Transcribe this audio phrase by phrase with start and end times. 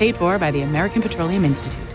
[0.00, 1.90] Paid for by the American Petroleum Institute.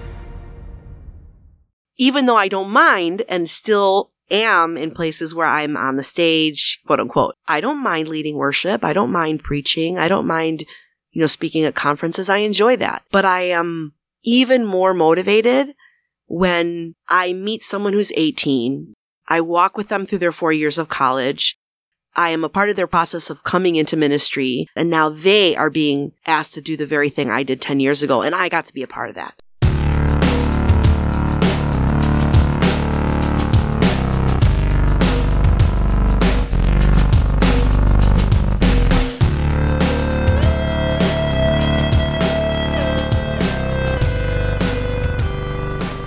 [1.98, 6.80] even though I don't mind and still am in places where I'm on the stage,
[6.86, 8.84] quote unquote, I don't mind leading worship.
[8.84, 9.98] I don't mind preaching.
[9.98, 10.66] I don't mind,
[11.12, 12.30] you know, speaking at conferences.
[12.30, 13.04] I enjoy that.
[13.12, 13.94] But I am
[14.24, 15.74] even more motivated
[16.28, 18.94] when I meet someone who's 18.
[19.28, 21.58] I walk with them through their four years of college.
[22.18, 25.70] I am a part of their process of coming into ministry, and now they are
[25.70, 28.68] being asked to do the very thing I did 10 years ago, and I got
[28.68, 29.34] to be a part of that.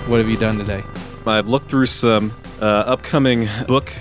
[0.09, 0.83] What have you done today?
[1.27, 3.91] I've looked through some uh, upcoming book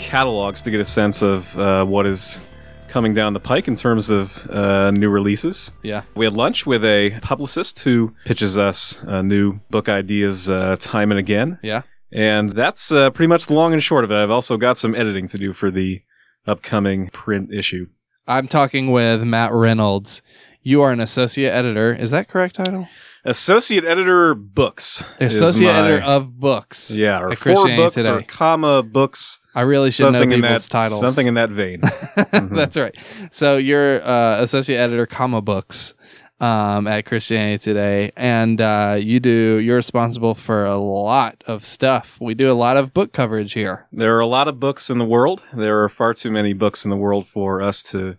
[0.00, 2.40] catalogs to get a sense of uh, what is
[2.88, 5.70] coming down the pike in terms of uh, new releases.
[5.82, 6.02] Yeah.
[6.16, 11.12] We had lunch with a publicist who pitches us uh, new book ideas uh, time
[11.12, 11.58] and again.
[11.62, 11.82] Yeah.
[12.12, 14.16] And that's uh, pretty much the long and short of it.
[14.16, 16.02] I've also got some editing to do for the
[16.46, 17.86] upcoming print issue.
[18.26, 20.22] I'm talking with Matt Reynolds.
[20.62, 21.94] You are an associate editor.
[21.94, 22.88] Is that correct title?
[23.24, 25.04] Associate editor books.
[25.20, 26.90] Associate my- editor of books.
[26.94, 28.10] Yeah, or four Christianity books Today.
[28.10, 29.40] or comma books.
[29.54, 31.00] I really should know people's that titles.
[31.00, 31.82] something in that vein.
[32.32, 32.96] That's right.
[33.30, 35.94] So you're uh, associate editor, comma books,
[36.40, 39.58] um, at Christianity Today, and uh, you do.
[39.58, 42.16] You're responsible for a lot of stuff.
[42.20, 43.86] We do a lot of book coverage here.
[43.92, 45.44] There are a lot of books in the world.
[45.52, 48.16] There are far too many books in the world for us to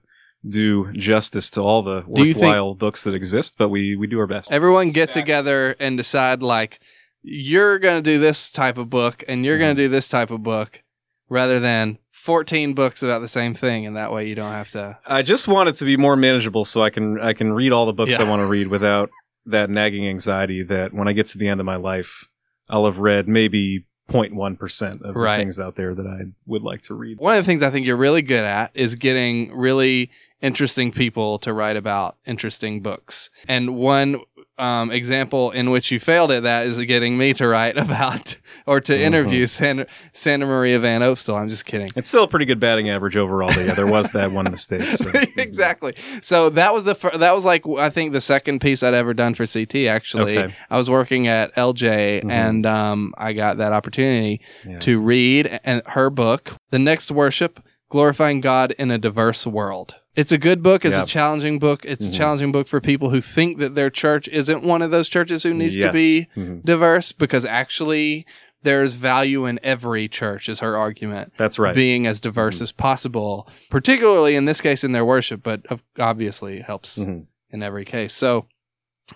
[0.47, 4.19] do justice to all the Do you worthwhile books that exist, but we, we do
[4.19, 4.51] our best.
[4.51, 6.79] Everyone get together and decide like
[7.21, 9.61] you're going to do this type of book and you're Mm-hmm.
[9.63, 10.81] going to do this type of book,
[11.29, 14.97] rather than 14 books about the same thing, and that way you don't have to.
[15.07, 17.85] I just want it to be more manageable so I can I can read all
[17.85, 18.25] the books Yeah.
[18.25, 19.09] I want to read without
[19.45, 22.27] that nagging anxiety that when I get to the end of my life,
[22.69, 25.37] I'll have read maybe 0.1% of Right.
[25.37, 27.17] the things out there that I would like to read.
[27.19, 31.39] One of the things I think you're really good at is getting really interesting people
[31.39, 33.29] to write about interesting books.
[33.47, 34.17] And one
[34.57, 38.37] um, example in which you failed at that is getting me to write about
[38.67, 39.01] or to Mm-hmm.
[39.01, 41.39] interview Sandra, Sandra Maria Van Opstal.
[41.39, 41.89] I'm just kidding.
[41.95, 43.47] It's still a pretty good batting average overall.
[43.49, 44.83] But yeah, there was that one mistake.
[44.83, 45.09] So.
[45.37, 45.95] exactly.
[46.21, 49.13] So that was the fir- that was like I think the second piece I'd ever
[49.15, 49.75] done for CT.
[49.87, 50.53] Actually, Okay.
[50.69, 52.29] I was working at LJ, Mhm.
[52.29, 54.79] and um, I got that opportunity Yeah.
[54.79, 57.59] to read and her book, "The Next Worship:
[57.89, 60.83] Glorifying God in a Diverse World." It's a good book.
[60.83, 61.03] It's Yeah.
[61.03, 61.85] a challenging book.
[61.85, 62.15] It's a Mhm.
[62.17, 65.53] challenging book for people who think that their church isn't one of those churches who
[65.53, 65.93] needs to Yes.
[65.93, 66.65] be Mhm.
[66.65, 68.25] diverse, because actually
[68.63, 70.49] there's value in every church.
[70.49, 71.73] Is her argument That's right.
[71.73, 75.61] being as diverse as possible, particularly in this case in their worship, but
[75.97, 77.25] obviously it helps Mhm.
[77.51, 78.13] in every case.
[78.13, 78.45] So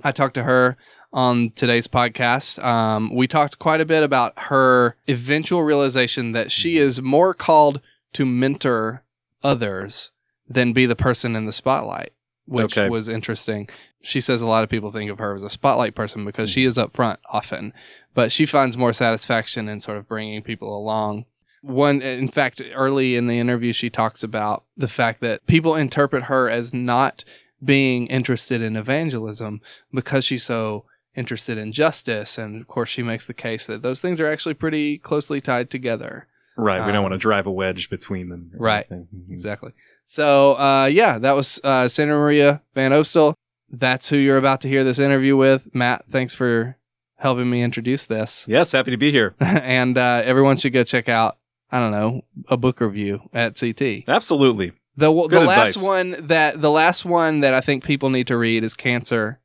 [0.04, 0.78] I talked to her
[1.14, 2.64] on today's podcast.
[2.64, 7.82] Um, we talked quite a bit about her eventual realization that she is more called
[8.14, 9.04] to mentor
[9.44, 10.12] others
[10.48, 12.14] than be the person in the spotlight,
[12.46, 12.90] which Okay.
[12.90, 13.68] was interesting.
[14.02, 16.64] She says a lot of people think of her as a spotlight person because she
[16.66, 17.74] is up front often,
[18.14, 21.26] but she finds more satisfaction in sort of bringing people along.
[21.62, 26.26] One, in fact, early in the interview, she talks about the fact that people interpret
[26.26, 27.24] her as not
[27.64, 32.38] being interested in evangelism because she's so interested in justice.
[32.38, 35.72] And of course, she makes the case that those things are actually pretty closely tied
[35.72, 36.28] together.
[36.56, 36.80] Right.
[36.82, 38.52] We Um, don't want to drive a wedge between them.
[38.54, 38.86] Right.
[38.92, 39.08] anything.
[39.16, 39.32] Mhm.
[39.34, 39.72] Exactly.
[40.06, 43.34] So, uh, yeah, that was uh, Sandra Maria Van Opstal.
[43.70, 45.74] That's who you're about to hear this interview with.
[45.74, 46.78] Matt, thanks for
[47.18, 48.46] helping me introduce this.
[48.48, 49.34] Yes, happy to be here.
[49.40, 51.38] and uh, everyone should go check out,
[51.72, 54.08] I don't know, a book review at CT.
[54.08, 54.74] Absolutely.
[54.96, 58.38] The the Good last one that the last one that I think people need to
[58.38, 59.42] read is Cancer,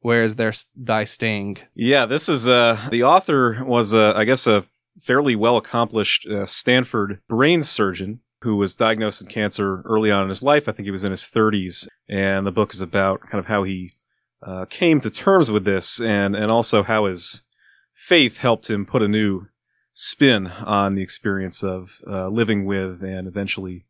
[0.00, 1.58] Where is their thy sting?
[1.74, 4.66] Yeah, this is uh the author was I guess a
[5.00, 10.28] fairly well accomplished uh, Stanford brain surgeon who was diagnosed with cancer early on in
[10.28, 10.68] his life.
[10.68, 13.64] I think he was in his 30s, and the book is about kind of how
[13.64, 13.90] he
[14.42, 17.42] uh, came to terms with this, and and also how his
[17.94, 19.46] faith helped him put a new
[19.94, 23.84] spin on the experience of uh, living with and eventually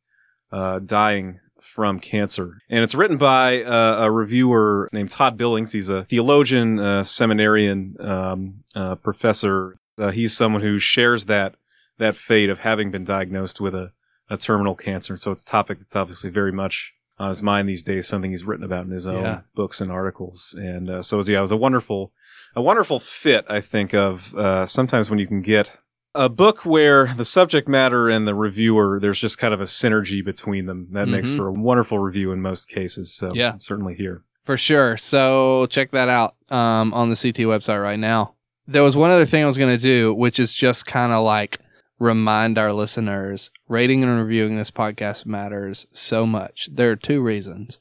[0.53, 2.59] uh, dying from cancer.
[2.69, 5.73] And it's written by uh, a reviewer named Todd Billings.
[5.73, 9.77] He's a theologian, uh, seminarian, um, uh, professor.
[9.99, 11.57] Uh, he's someone who shares that
[11.99, 13.93] that fate of having been diagnosed with a,
[14.31, 15.17] a terminal cancer.
[15.17, 18.09] So it's a topic that's obviously very much on his mind these days.
[18.09, 19.41] Something he's written about in his own Yeah.
[19.55, 20.55] books and articles.
[20.59, 22.12] And uh, so yeah, it was a wonderful,
[22.56, 23.44] a wonderful fit.
[23.49, 25.71] I think of uh, sometimes when you can get
[26.17, 30.25] a book where the subject matter and the reviewer, there's just kind of a synergy
[30.25, 30.88] between them.
[30.93, 31.37] That makes Mhm.
[31.37, 33.12] for a wonderful review in most cases.
[33.12, 33.55] So Yeah.
[33.59, 34.23] certainly here.
[34.44, 34.97] For sure.
[34.97, 38.35] So check that out um, on the CT website right now.
[38.69, 41.25] There was one other thing I was going to do, which is just kind of
[41.25, 41.59] like
[41.99, 46.69] remind our listeners rating and reviewing this podcast matters so much.
[46.73, 47.79] There are two reasons.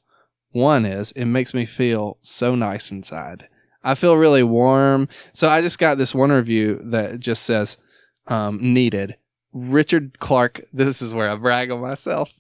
[0.51, 3.47] One is it makes me feel so nice inside.
[3.83, 5.09] I feel really warm.
[5.33, 7.77] So I just got this one review that just says
[8.27, 9.15] um, needed.
[9.51, 12.31] Richard Clark, this is where I brag on myself.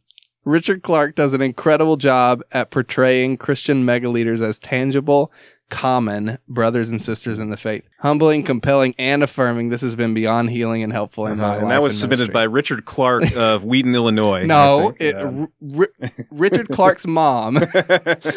[0.45, 5.31] Richard Clark does an incredible job at portraying Christian megaleaders as tangible,
[5.69, 7.87] common brothers and sisters in the faith.
[7.99, 9.69] Humbling, compelling, and affirming.
[9.69, 11.53] This has been beyond healing and helpful in my Uh-huh.
[11.53, 11.61] life.
[11.63, 12.43] and that was submitted by.
[12.43, 14.43] Richard Clark of Wheaton, Illinois.
[14.45, 15.21] No, it, Yeah.
[15.23, 15.49] R-
[15.79, 17.55] R- Richard Clark's mom.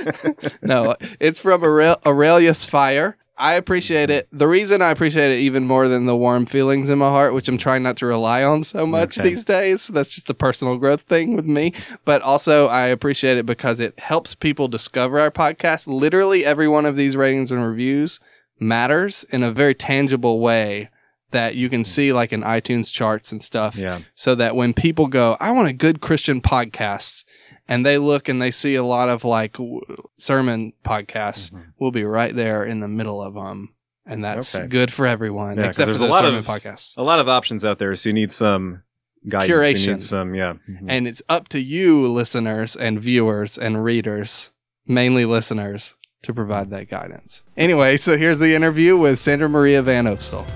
[0.63, 3.17] no, it's from Aurel- Aurelius Fire.
[3.39, 4.29] I appreciate it.
[4.33, 7.49] The reason I appreciate it even more than the warm feelings in my heart, which
[7.49, 9.29] I'm trying not to rely on so much Okay.
[9.29, 11.73] these days, that's just a personal growth thing with me.
[12.05, 15.87] But also, I appreciate it because it helps people discover our podcast.
[15.87, 18.21] Literally, every one of these ratings and reviews
[18.59, 20.89] matters in a very tangible way
[21.33, 24.01] that you can see, like in iTunes charts and stuff yeah.
[24.15, 27.25] so that when people go, I want a good Christian podcast,
[27.69, 29.81] and they look and they see a lot of like w-
[30.17, 31.65] sermon podcasts, Mhm.
[31.79, 33.71] we'll be right there in the middle of them.
[34.09, 34.67] And that's Okay.
[34.69, 36.97] good for everyone, Yeah, except there's for a lot sermon of- podcasts.
[36.97, 38.83] A lot of options out there, so you need some
[39.29, 39.85] guidance.
[39.85, 40.55] You need some, yeah.
[40.71, 40.85] Mhm.
[40.87, 44.53] And it's up to you, listeners and viewers and readers,
[44.87, 47.43] mainly listeners, to provide that guidance.
[47.57, 50.47] Anyway, so here's the interview with Sandra Maria Van Opstal.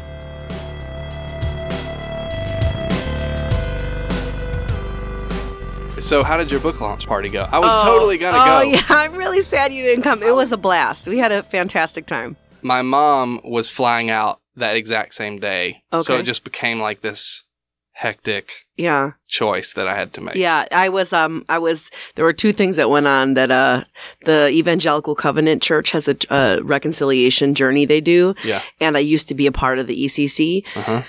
[6.01, 7.47] So, how did your book launch party go?
[7.51, 8.71] I was Oh, totally gonna oh, go.
[8.71, 10.23] yeah, I'm really sad you didn't come.
[10.23, 11.07] It was a blast.
[11.07, 12.37] We had a fantastic time.
[12.63, 17.45] My mom was flying out that exact same day, so it just became like this
[17.93, 19.13] hectic Yeah.
[19.29, 20.35] choice that I had to make.
[20.35, 23.85] Yeah, I was um I was there were two things that went on that uh
[24.25, 28.63] the Evangelical Covenant Church has a, a reconciliation journey they do Yeah.
[28.81, 31.03] and I used to be a part of the ECC Uh-huh.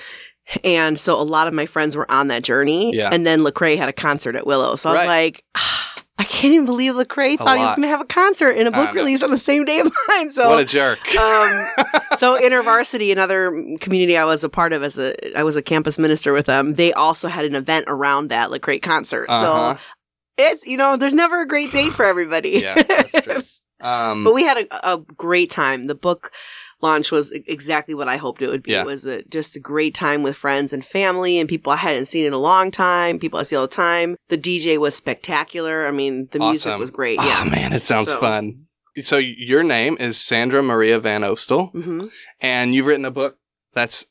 [0.64, 3.08] And so a lot of my friends were on that journey Yeah.
[3.12, 4.76] and then Lecrae had a concert at Willow.
[4.76, 5.24] So I was Right.
[5.34, 5.78] like ah,
[6.18, 8.70] I can't even believe Lecrae thought he was going to have a concert and a
[8.70, 9.00] book know.
[9.00, 10.32] release on the same day of mine.
[10.32, 10.98] So what a jerk.
[11.16, 11.66] um,
[12.18, 13.50] so InterVarsity, another
[13.80, 16.74] community I was a part of as a I was a campus minister with them.
[16.74, 19.26] They also had an event around that Lecrae concert.
[19.30, 19.74] Uh-huh.
[19.74, 19.80] So
[20.38, 22.50] it's you know there's never a great day for everybody.
[22.62, 23.38] Yeah, that's true.
[23.80, 25.88] Um, but we had a, a great time.
[25.88, 26.30] The book
[26.82, 28.72] launch was exactly what I hoped it would be.
[28.72, 28.80] Yeah.
[28.82, 32.06] It was a, just a great time with friends and family and people I hadn't
[32.06, 33.18] seen in a long time.
[33.18, 34.16] People I see all the time.
[34.28, 35.86] The DJ was spectacular.
[35.86, 37.18] I mean, the music was great.
[37.20, 37.44] Oh Yeah.
[37.44, 38.66] man, it sounds So- fun.
[39.00, 42.08] So your name is Sandra Maria Van Opstal, hmm
[42.42, 43.38] and you've written a book
[43.72, 44.04] that's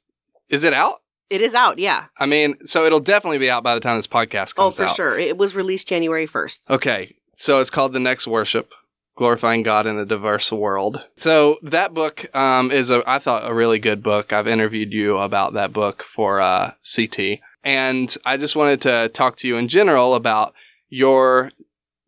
[0.50, 1.02] is it out?
[1.30, 1.78] It is out.
[1.78, 2.06] Yeah.
[2.18, 4.64] I mean, so it'll definitely be out by the time this podcast comes out.
[4.66, 4.96] Oh, for out.
[4.96, 5.20] sure.
[5.20, 6.72] It was released January 1st.
[6.72, 8.70] Okay, so it's called The Next Worship:
[9.18, 11.02] Glorifying God in a Diverse World.
[11.18, 14.34] So that book um, is a I thought a really good book.
[14.34, 19.38] I've interviewed you about that book for uh, CT, and I just wanted to talk
[19.38, 20.54] to you in general about
[20.90, 21.52] your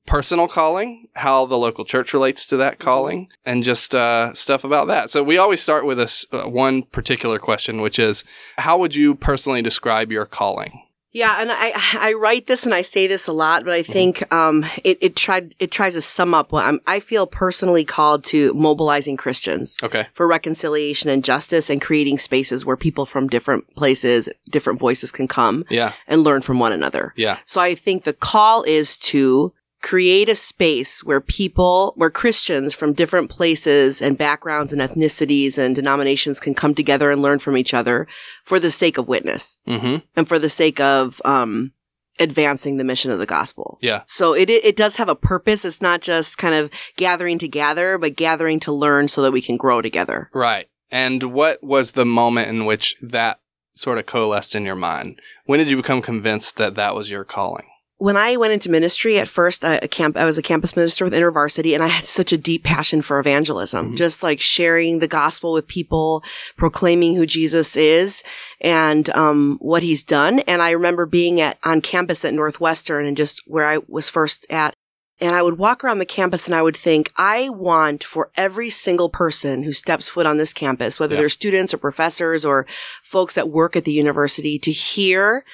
[0.06, 4.88] personal calling, how the local church relates to that calling, and just uh, stuff about
[4.88, 5.10] that.
[5.10, 8.24] So we always start with this uh, one particular question, which is,
[8.58, 10.84] how would you personally describe your calling?
[11.14, 11.72] Yeah, and I
[12.10, 15.16] I write this and I say this a lot, but I think um it it
[15.16, 19.78] tried it tries to sum up what I'm I feel personally called to mobilizing Christians
[19.84, 20.08] Okay.
[20.14, 25.28] for reconciliation and justice and creating spaces where people from different places, different voices can
[25.28, 25.94] come Yeah.
[26.08, 27.14] and learn from one another.
[27.16, 27.38] Yeah.
[27.46, 29.54] So I think the call is to
[29.84, 35.76] create a space where people, where Christians from different places and backgrounds and ethnicities and
[35.76, 38.08] denominations can come together and learn from each other
[38.46, 39.98] for the sake of witness Mm-hmm.
[40.16, 41.74] and for the sake of um,
[42.18, 43.78] advancing the mission of the gospel.
[43.82, 44.04] Yeah.
[44.06, 45.66] So it it does have a purpose.
[45.66, 49.42] It's not just kind of gathering to gather, but gathering to learn so that we
[49.42, 50.30] can grow together.
[50.34, 50.70] Right.
[50.92, 53.42] And what was the moment in which that
[53.76, 55.20] sort of coalesced in your mind?
[55.46, 57.66] When did you become convinced that that was your calling?
[57.98, 61.06] When I went into ministry at first, I, a camp, I was a campus minister
[61.06, 63.96] with InterVarsity, and I had such a deep passion for evangelism, Mhm.
[63.98, 66.24] just like sharing the gospel with people,
[66.58, 68.24] proclaiming who Jesus is
[68.60, 70.40] and um, what He's done.
[70.40, 74.48] And I remember being at on campus at Northwestern, and just where I was first
[74.50, 74.74] at.
[75.22, 78.72] And I would walk around the campus and I would think, I want for every
[78.72, 81.22] single person who steps foot on this campus, whether Yeah.
[81.22, 82.66] they're students or professors or
[83.04, 85.46] folks that work at the university, to hear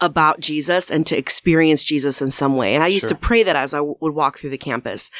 [0.00, 2.74] about Jesus and to experience Jesus in some way.
[2.74, 3.10] And I used Sure.
[3.10, 5.10] to pray that as I w- would walk through the campus.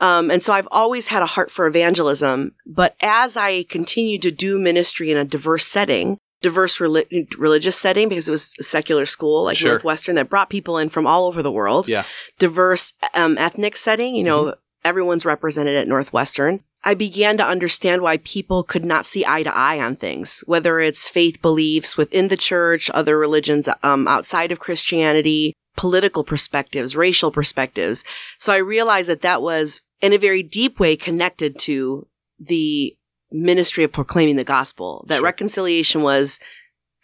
[0.00, 2.52] Um, and so I've always had a heart for evangelism.
[2.66, 8.08] But as I continued to do ministry in a diverse setting, diverse reli- religious setting,
[8.08, 9.70] because it was a secular school like Sure.
[9.70, 12.04] Northwestern that brought people in from all over the world, Yeah.
[12.38, 14.58] diverse um, ethnic setting, you know, Mm-hmm.
[14.84, 16.60] everyone's represented at Northwestern.
[16.86, 20.78] I began to understand why people could not see eye to eye on things, whether
[20.78, 27.32] it's faith beliefs within the church, other religions um, outside of Christianity, political perspectives, racial
[27.32, 28.04] perspectives.
[28.38, 32.06] So I realized that that was, in a very deep way, connected to
[32.38, 32.96] the
[33.32, 35.24] ministry of proclaiming the gospel, that Sure.
[35.24, 36.38] reconciliation was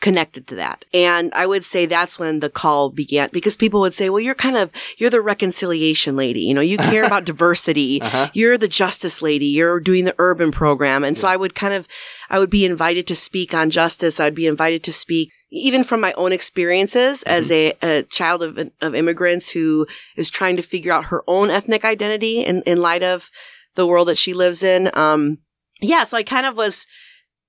[0.02, 0.85] connected to that.
[0.92, 4.35] And I would say that's when the call began because people would say, well, you're
[4.35, 6.40] kind of, you're the reconciliation lady.
[6.40, 8.02] You know, you care about diversity.
[8.02, 8.28] Uh-huh.
[8.35, 9.47] You're the justice lady.
[9.47, 11.04] You're doing the urban program.
[11.04, 11.88] And so I would kind of,
[12.28, 14.21] I would be invited to speak on justice.
[14.21, 18.59] I'd be invited to speak even from my own experiences as a, a child of,
[18.80, 23.02] of immigrants who is trying to figure out her own ethnic identity in, in light
[23.02, 23.30] of
[23.76, 24.90] the world that she lives in.
[24.94, 25.38] Um,
[25.80, 26.87] yeah, so I kind of was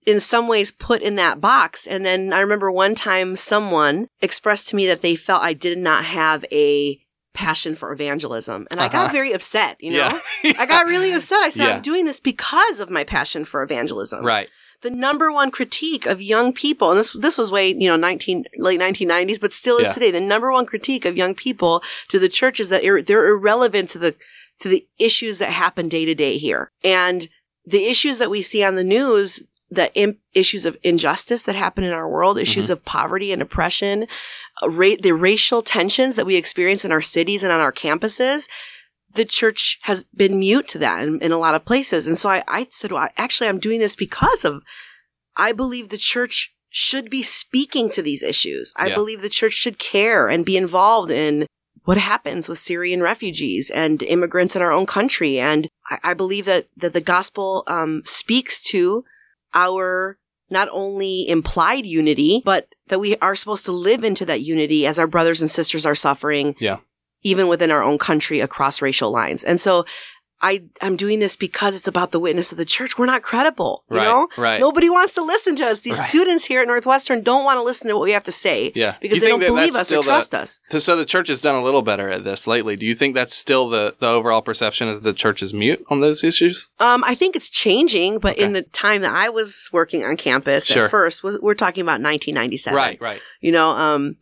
[0.05, 1.87] in some ways put in that box.
[1.87, 5.77] And then I remember one time someone expressed to me that they felt I did
[5.77, 6.99] not have a
[7.33, 8.67] passion for evangelism.
[8.69, 9.13] And I got Uh-huh.
[9.13, 10.19] very upset, you know?
[10.43, 10.53] Yeah.
[10.59, 11.39] I got really upset.
[11.41, 11.75] I said, Yeah.
[11.75, 14.23] I'm doing this because of my passion for evangelism.
[14.25, 14.49] right.
[14.81, 18.43] The number one critique of young people, and this this was way, you know, 19
[18.57, 19.93] late 1990s, but still is Yeah.
[19.93, 20.11] today.
[20.11, 23.91] The number one critique of young people to the church is that ir- they're irrelevant
[23.91, 24.13] to the
[24.59, 26.69] to the issues that happen day to day here.
[26.83, 27.25] And
[27.65, 29.41] the issues that we see on the news,
[29.73, 34.07] the Im- issues of injustice that happen in our world, issues of poverty and oppression,
[34.61, 38.47] uh, ra- the racial tensions that we experience in our cities and on our campuses,
[39.15, 42.07] the church has been mute to that in, in a lot of places.
[42.07, 44.61] And so I, I said, well, actually, I'm doing this because of,
[45.35, 48.73] I believe the church should be speaking to these issues.
[48.75, 48.95] I Yeah.
[48.95, 51.45] believe the church should care and be involved in
[51.85, 55.39] what happens with Syrian refugees and immigrants in our own country.
[55.39, 59.03] And I, I believe that, that the gospel um, speaks to
[59.53, 60.17] our
[60.49, 64.99] not only implied unity, but that we are supposed to live into that unity as
[64.99, 66.55] our brothers and sisters are suffering.
[66.59, 66.77] Yeah.
[67.23, 69.43] Even within our own country across racial lines.
[69.43, 69.85] And so
[70.43, 72.97] I, I'm doing this because it's about the witness of the church.
[72.97, 73.83] We're not credible.
[73.89, 74.05] You Right.
[74.07, 74.27] know?
[74.37, 74.59] Right.
[74.59, 75.79] Nobody wants to listen to us.
[75.79, 76.09] These Right.
[76.09, 78.95] students here at Northwestern don't want to listen to what we have to say yeah.
[79.01, 80.59] because You they don't that believe us still or the- trust us.
[80.69, 82.75] So, so the church has done a little better at this lately.
[82.75, 86.01] Do you think that's still the, the overall perception is the church is mute on
[86.01, 86.67] those issues?
[86.79, 90.65] Um, I think it's changing, but in the time that I was working on campus
[90.65, 90.85] Sure.
[90.85, 92.75] at first, was, we're talking about 1997.
[92.75, 93.21] Right, right.
[93.39, 94.17] You know, um,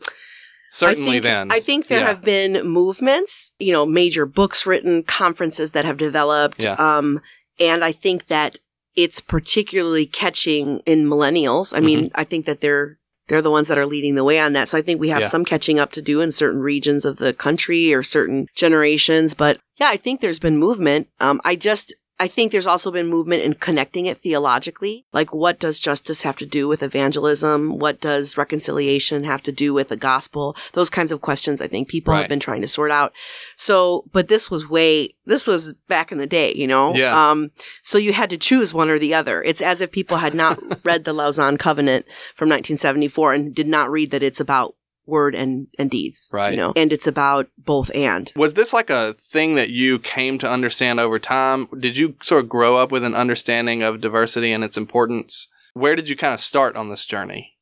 [0.71, 1.51] Certainly I think, then.
[1.51, 2.07] I think there Yeah.
[2.07, 6.63] have been movements, you know, major books written, conferences that have developed.
[6.63, 6.73] Yeah.
[6.73, 7.21] Um,
[7.59, 8.57] and I think that
[8.95, 11.75] it's particularly catching in millennials.
[11.75, 12.19] I mean, Mm-hmm.
[12.19, 12.97] I think that they're
[13.27, 14.67] they're the ones that are leading the way on that.
[14.67, 15.27] So I think we have Yeah.
[15.29, 19.35] some catching up to do in certain regions of the country or certain generations.
[19.35, 21.07] But yeah, I think there's been movement.
[21.19, 25.05] Um, I just I think there's also been movement in connecting it theologically.
[25.11, 27.79] Like, what does justice have to do with evangelism?
[27.79, 30.55] What does reconciliation have to do with the gospel?
[30.73, 32.19] Those kinds of questions I think people Right.
[32.19, 33.13] have been trying to sort out.
[33.55, 36.93] So, but this was way, this was back in the day, you know?
[36.93, 37.31] Yeah.
[37.31, 37.49] Um,
[37.81, 39.41] so you had to choose one or the other.
[39.41, 43.89] It's as if people had not read the Lausanne Covenant from 1974 and did not
[43.89, 44.75] read that it's about
[45.05, 46.29] word and, and deeds.
[46.31, 46.51] Right.
[46.51, 48.31] You know, and it's about both and.
[48.36, 51.67] Was this like a thing that you came to understand over time?
[51.79, 55.48] Did you sort of grow up with an understanding of diversity and its importance?
[55.74, 57.53] Where did you kind of start on this journey?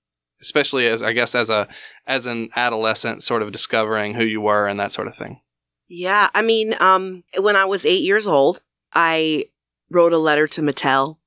[0.41, 1.67] Especially as I guess as a
[2.07, 5.41] as an adolescent sort of discovering who you were and that sort of thing.
[5.89, 8.61] Yeah, I mean, um, when I was eight years old,
[8.93, 9.45] I
[9.89, 11.17] wrote a letter to Mattel.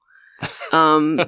[0.72, 1.20] Um,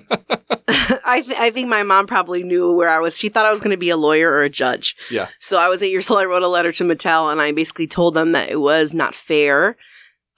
[0.69, 3.17] I th- I think my mom probably knew where I was.
[3.17, 4.97] She thought I was going to be a lawyer or a judge.
[5.11, 5.29] Yeah.
[5.39, 6.21] So I was eight years old.
[6.21, 9.15] I wrote a letter to Mattel, and I basically told them that it was not
[9.15, 9.77] fair,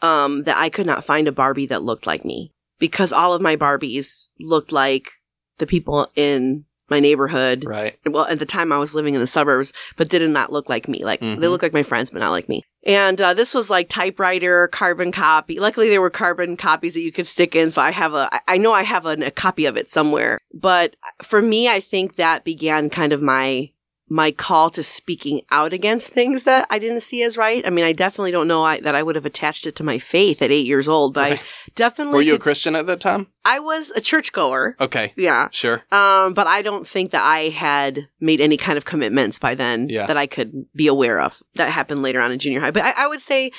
[0.03, 3.41] um, that I could not find a Barbie that looked like me because all of
[3.41, 5.11] my Barbies looked like
[5.59, 7.65] the people in my neighborhood.
[7.65, 7.99] Right.
[8.07, 10.89] Well, at the time I was living in the suburbs, but did not look like
[10.89, 11.05] me.
[11.05, 11.41] Like Mhm.
[11.41, 12.63] they look like my friends, but not like me.
[12.85, 15.59] And uh, this was like typewriter, carbon copy.
[15.59, 18.59] Luckily, there were carbon copies that you could stick in, so I have a, I
[18.59, 20.39] know I have an, a copy of it somewhere.
[20.55, 23.71] But for me, I think that began kind of my
[24.09, 27.67] my call to speaking out against things that I didn't see as right.
[27.67, 29.99] I mean, I definitely don't know I, that I would have attached it to my
[29.99, 31.41] faith at eight years old, but Right.
[31.41, 31.43] I
[31.75, 32.15] definitely.
[32.15, 33.27] Were you a Christian at that time?
[33.45, 34.77] I was a churchgoer.
[34.81, 35.13] Okay.
[35.17, 35.49] Yeah.
[35.51, 35.83] Sure.
[35.91, 39.89] Um, but I don't think that I had made any kind of commitments by then
[39.89, 40.07] Yeah.
[40.07, 41.33] that I could be aware of.
[41.57, 42.71] That happened later on in junior high.
[42.71, 43.51] But I, I would say,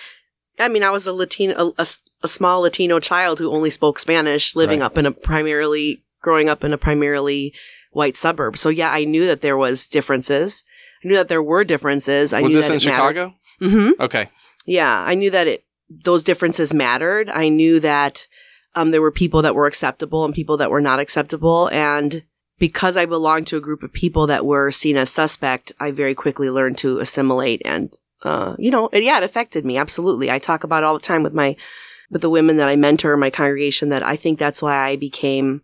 [0.57, 1.87] I mean, I was a Latino, a, a,
[2.23, 4.85] a small Latino child who only spoke Spanish, living Right.
[4.85, 7.53] up in a primarily, growing up in a primarily
[7.91, 8.58] white suburb.
[8.58, 10.63] So yeah, I knew that there was differences.
[11.03, 12.34] I knew that there were differences.
[12.34, 12.79] I was knew this that in.
[12.79, 13.34] Chicago?
[13.62, 14.01] Mm-hmm.
[14.01, 14.29] Okay.
[14.65, 17.29] Yeah, I knew that it those differences mattered.
[17.29, 18.27] I knew that
[18.75, 22.24] um, there were people that were acceptable and people that were not acceptable, and
[22.60, 26.15] because I belonged to a group of people that were seen as suspect, I very
[26.15, 30.29] quickly learned to assimilate, and uh, you know, it, yeah, it affected me absolutely.
[30.29, 31.56] I talk about it all the time with my
[32.10, 34.96] with the women that I mentor in my congregation that I think that's why I
[34.96, 35.62] became.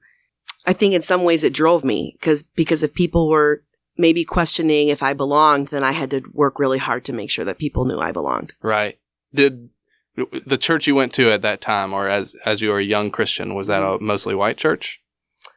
[0.65, 3.63] I think in some ways it drove me because because if people were
[3.97, 7.45] maybe questioning if I belonged, then I had to work really hard to make sure
[7.45, 8.53] that people knew I belonged.
[8.61, 8.97] Right.
[9.33, 9.69] Did
[10.45, 13.11] the church you went to at that time, or as as you were a young
[13.11, 14.05] Christian, was that a Mm-hmm.
[14.05, 14.99] mostly white church?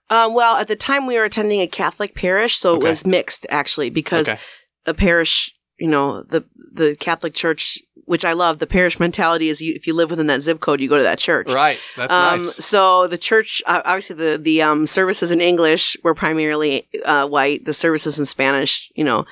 [0.09, 2.87] Um, well, at the time we were attending a Catholic parish, so Okay.
[2.87, 4.39] it was mixed actually because Okay.
[4.87, 9.61] a parish, you know, the the Catholic Church, which I love, the parish mentality is
[9.61, 11.53] you, if you live within that zip code, you go to that church.
[11.53, 11.79] Right.
[11.97, 12.65] That's um, nice.
[12.65, 17.65] So the church, uh, obviously, the the um, services in English were primarily uh, white.
[17.65, 19.27] The services in Spanish, you know,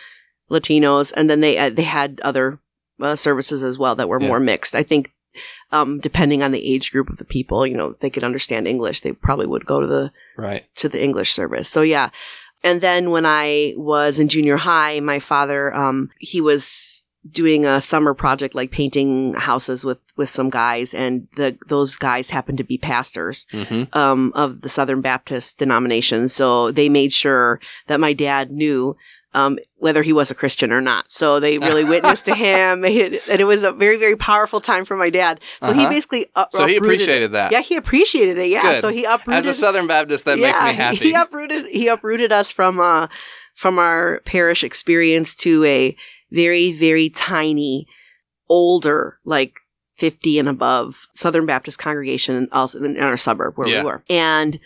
[0.50, 2.58] Latinos, and then they uh, they had other
[3.00, 4.28] uh, services as well that were Yeah.
[4.28, 4.74] more mixed.
[4.74, 5.10] I think,
[5.72, 8.66] um, depending on the age group of the people, you know, if they could understand
[8.68, 10.64] English, they probably would go to the Right.
[10.76, 11.68] to the English service.
[11.68, 12.10] So yeah.
[12.62, 16.93] And then when I was in junior high, my father, um, he was
[17.30, 22.28] doing a summer project like painting houses with, with some guys and the, those guys
[22.28, 23.96] happened to be pastors, Mm-hmm.
[23.98, 26.28] um, of the Southern Baptist denomination.
[26.28, 28.96] So they made sure that my dad knew,
[29.32, 31.06] um, whether he was a Christian or not.
[31.08, 34.96] So they really witnessed to him and it was a very, very powerful time for
[34.96, 35.40] my dad.
[35.62, 35.88] So he Uh-huh.
[35.88, 36.78] basically up, So he it.
[36.82, 37.50] appreciated that.
[37.52, 38.48] Yeah, he appreciated it.
[38.50, 38.62] Yeah.
[38.74, 38.80] Good.
[38.82, 40.96] So he uprooted As a Southern Baptist, that makes me happy.
[40.98, 43.08] He uprooted he uprooted us from uh
[43.56, 45.96] from our parish experience to a
[46.30, 47.86] very very tiny
[48.48, 49.54] older like
[49.98, 53.80] 50 and above Southern Baptist congregation also in our suburb where Yeah.
[53.80, 54.02] we were.
[54.10, 54.58] And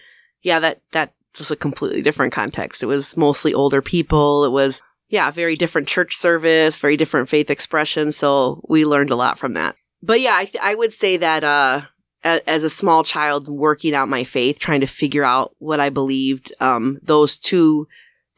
[0.42, 2.82] yeah, that that was a completely different context.
[2.82, 4.44] It was mostly older people.
[4.44, 9.16] It was yeah, very different church service, very different faith expression, so we learned a
[9.16, 9.74] lot from that.
[10.02, 11.82] But yeah, I th- I would say that uh
[12.24, 15.90] a- as a small child working out my faith, trying to figure out what I
[15.90, 17.86] believed, um, those two,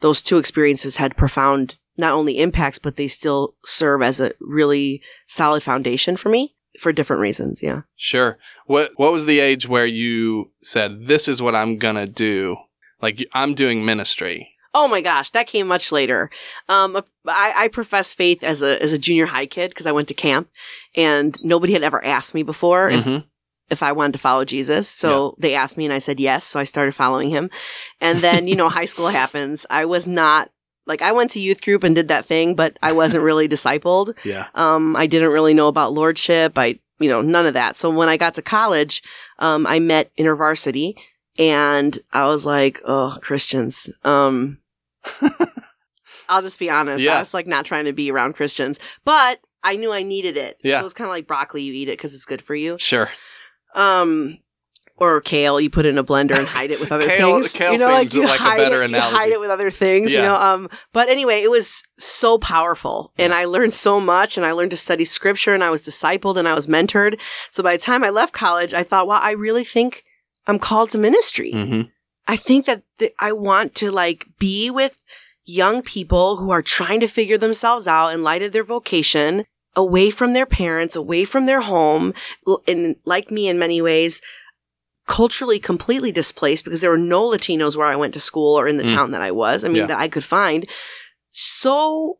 [0.01, 5.01] those two experiences had profound not only impacts, but they still serve as a really
[5.27, 7.61] solid foundation for me for different reasons.
[7.61, 7.81] Yeah.
[7.97, 8.37] Sure.
[8.65, 12.55] What What was the age where you said, "This is what I'm gonna do"?
[13.01, 14.49] Like I'm doing ministry.
[14.73, 16.29] Oh my gosh, that came much later.
[16.69, 16.95] Um,
[17.27, 20.13] I, I professed faith as a as a junior high kid because I went to
[20.13, 20.49] camp,
[20.95, 23.25] and nobody had ever asked me before if Mhm.
[23.69, 24.87] if I wanted to follow Jesus.
[24.87, 26.45] So they asked me and I said yes.
[26.45, 27.49] So I started following him.
[27.99, 29.65] And then, you know, high school happens.
[29.69, 30.49] I was not
[30.85, 34.15] like I went to youth group and did that thing, but I wasn't really discipled.
[34.23, 34.47] Yeah.
[34.55, 36.57] Um, I didn't really know about lordship.
[36.57, 37.75] I, you know, none of that.
[37.75, 39.03] So when I got to college,
[39.39, 40.95] um, I met InterVarsity
[41.37, 43.89] and I was like, oh, Christians.
[44.03, 44.59] Um,
[46.29, 47.01] I'll just be honest.
[47.01, 47.17] Yeah.
[47.17, 50.59] I was like not trying to be around Christians, but I knew I needed it.
[50.63, 50.79] Yeah.
[50.79, 51.63] So it's kind of like broccoli.
[51.63, 52.77] You eat it because it's good for you.
[52.79, 53.09] Sure.
[53.75, 54.39] Um,
[55.01, 57.51] or kale, you put it in a blender and hide it with other Kale- things.
[57.53, 59.17] kale you know, seems you like a hide better it, you analogy.
[59.17, 60.11] hide it with other things.
[60.11, 64.45] You know, um, but anyway, it was so powerful, and I learned so much, and
[64.45, 67.19] I learned to study scripture, and I was discipled, and I was mentored.
[67.49, 70.03] So by the time I left college, I thought, wow, I really think
[70.45, 71.51] I'm called to ministry.
[71.53, 71.81] Mm-hmm.
[72.27, 74.95] I think that th- I want to like be with
[75.43, 80.11] young people who are trying to figure themselves out in light of their vocation, away
[80.11, 82.13] from their parents, away from their home,
[82.67, 84.21] and like me in many ways,
[85.11, 88.77] culturally completely displaced because there were no Latinos where I went to school or in
[88.77, 88.95] the Mm.
[88.95, 89.63] town that I was.
[89.63, 89.87] I mean, Yeah.
[89.87, 90.67] that I could find.
[91.31, 92.17] So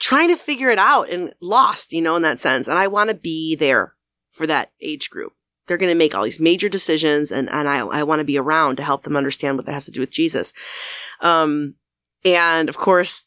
[0.00, 2.68] trying to figure it out and lost, you know, in that sense.
[2.68, 3.94] And I want to be there
[4.32, 5.32] for that age group.
[5.66, 8.38] They're going to make all these major decisions, and, and I, I want to be
[8.38, 10.52] around to help them understand what that has to do with Jesus.
[11.20, 11.74] Um,
[12.24, 13.22] and of course,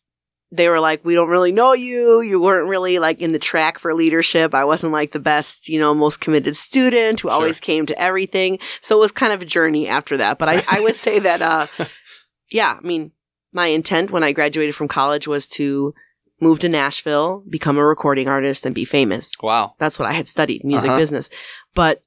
[0.51, 2.21] they were like, we don't really know you.
[2.21, 4.53] You weren't really like in the track for leadership.
[4.53, 7.31] I wasn't like the best, you know, most committed student who Sure.
[7.31, 8.59] always came to everything.
[8.81, 10.37] So it was kind of a journey after that.
[10.39, 11.67] But I, I would say that, uh,
[12.51, 13.11] yeah, I mean,
[13.53, 15.93] my intent when I graduated from college was to
[16.41, 19.31] move to Nashville, become a recording artist, and be famous.
[19.41, 19.75] Wow.
[19.79, 20.97] That's what I had studied, music Uh-huh.
[20.99, 21.29] business.
[21.75, 22.03] But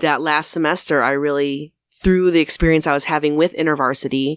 [0.00, 4.36] that last semester, I really, through the experience I was having with InterVarsity,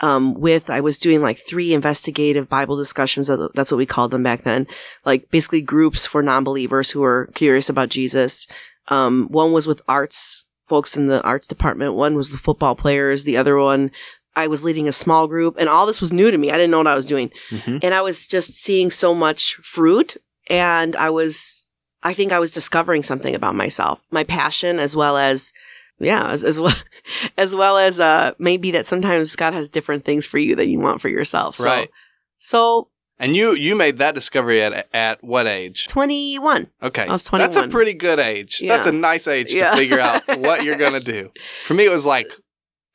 [0.00, 3.30] um, with I was doing like three investigative Bible discussions.
[3.30, 4.66] uh, That's what we called them back then.
[5.04, 8.46] Like basically groups for non-believers who were curious about Jesus.
[8.88, 11.94] Um, one was with arts folks in the arts department.
[11.94, 13.24] One was the football players.
[13.24, 13.90] The other one,
[14.34, 16.50] I was leading a small group, and all this was new to me.
[16.50, 19.56] I didn't know what I was doing hmm and I was just seeing so much
[19.62, 20.16] fruit
[20.50, 21.66] and I was
[22.02, 25.52] I think I was discovering something about myself, my passion as well as
[25.98, 26.74] yeah, as, as well
[27.36, 30.78] as well as uh maybe that sometimes God has different things for you that you
[30.80, 31.56] want for yourself.
[31.56, 31.90] So Right.
[32.38, 35.86] so And you you made that discovery at at what age?
[35.88, 36.68] 21.
[36.82, 38.62] Okay, I was That's a pretty good age.
[38.66, 39.70] That's a nice age Yeah.
[39.70, 41.30] to figure out what you're gonna do.
[41.66, 42.26] For me, it was like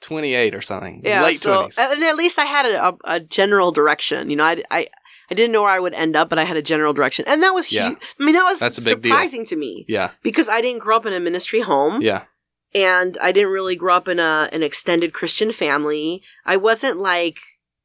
[0.02, 1.02] 28 or something.
[1.06, 1.78] Yeah, late so 20s.
[1.78, 4.30] and at least I had a, a, a general direction.
[4.30, 4.88] You know, I, I
[5.30, 7.42] I didn't know where I would end up, but I had a general direction, and
[7.44, 7.90] that was Yeah.
[7.90, 7.98] huge.
[8.20, 9.12] I mean, that was That's a big deal.
[9.14, 12.02] surprising to me yeah, because I didn't grow up in a ministry home.
[12.02, 12.24] yeah,
[12.73, 16.23] and I didn't really grow up in a an extended Christian family.
[16.45, 17.36] I wasn't like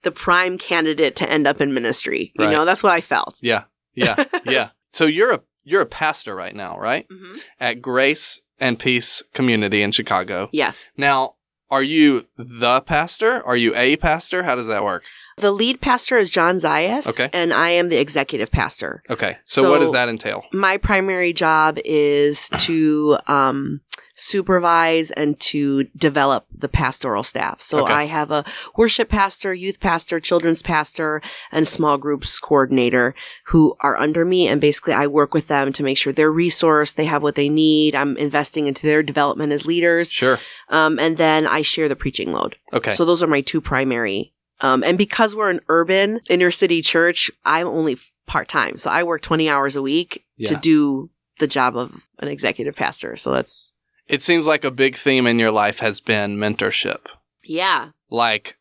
[0.03, 2.33] the prime candidate to end up in ministry.
[2.39, 2.53] You Right.
[2.53, 3.39] know, that's what I felt.
[3.43, 4.69] yeah, yeah, yeah.
[4.93, 7.07] So you're a you're a pastor right now, right?
[7.11, 10.49] hmm At Grace and Peace Community in Chicago.
[10.53, 10.77] Yes.
[10.97, 11.35] Now,
[11.71, 13.43] are you the pastor?
[13.45, 14.43] Are you a pastor?
[14.45, 15.03] How does that work?
[15.39, 17.07] The lead pastor is John Zayas.
[17.07, 17.29] Okay.
[17.33, 19.03] And I am the executive pastor.
[19.11, 20.45] Okay, so, what does that entail?
[20.53, 23.83] My primary job is to um,
[24.15, 27.61] supervise and to develop the pastoral staff.
[27.61, 27.93] So Okay.
[27.93, 28.47] I have a
[28.77, 31.21] worship pastor, youth pastor, children's pastor,
[31.53, 33.15] and small groups coordinator
[33.49, 34.49] who are under me.
[34.49, 37.51] And basically, I work with them to make sure they're resourced, they have what they
[37.51, 37.95] need.
[37.95, 40.11] I'm investing into their development as leaders.
[40.11, 40.39] Sure.
[40.71, 42.57] Um, and then I share the preaching load.
[42.73, 42.93] Okay.
[42.93, 44.33] So those are my two primary.
[44.61, 48.77] Um, and because we're an urban inner city church, I'm only part time.
[48.77, 53.17] So I work 20 hours a week to do the job of an executive pastor.
[53.17, 53.73] So that's,
[54.09, 57.01] it seems like a big theme in your life has been mentorship.
[57.45, 57.91] yeah.
[58.11, 58.57] like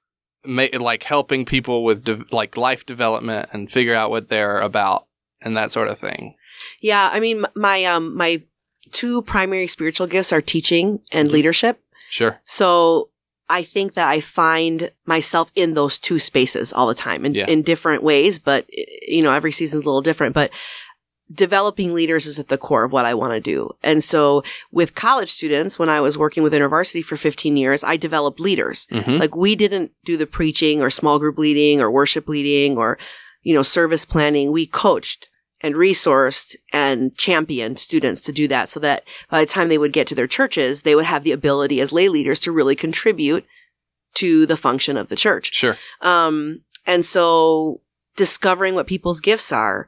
[0.46, 5.08] ma- like helping people with de- like life development and figure out what they're about
[5.42, 6.36] and that sort of thing.
[6.82, 7.10] Yeah.
[7.12, 8.42] I mean, my, um, my
[8.92, 11.32] two primary spiritual gifts are teaching and Mhm.
[11.32, 11.80] leadership.
[12.10, 12.40] Sure.
[12.46, 13.10] So
[13.48, 17.48] I think that I find myself in those two spaces all the time in, Yeah.
[17.48, 20.52] in different ways, but you know, every season's a little different, but
[21.34, 23.72] developing leaders is at the core of what I want to do.
[23.82, 27.98] And so with college students, when I was working with InterVarsity for 15 years, I
[27.98, 28.88] developed leaders.
[28.92, 33.00] hmm Like we didn't do the preaching or small group leading or worship leading or,
[33.42, 34.52] you know, service planning.
[34.52, 35.30] We coached
[35.62, 39.94] and resourced and championed students to do that so that by the time they would
[39.94, 43.46] get to their churches, they would have the ability as lay leaders to really contribute
[44.16, 45.54] to the function of the church.
[45.54, 45.78] Sure.
[46.02, 47.82] Um, and so
[48.16, 49.88] discovering what people's gifts are,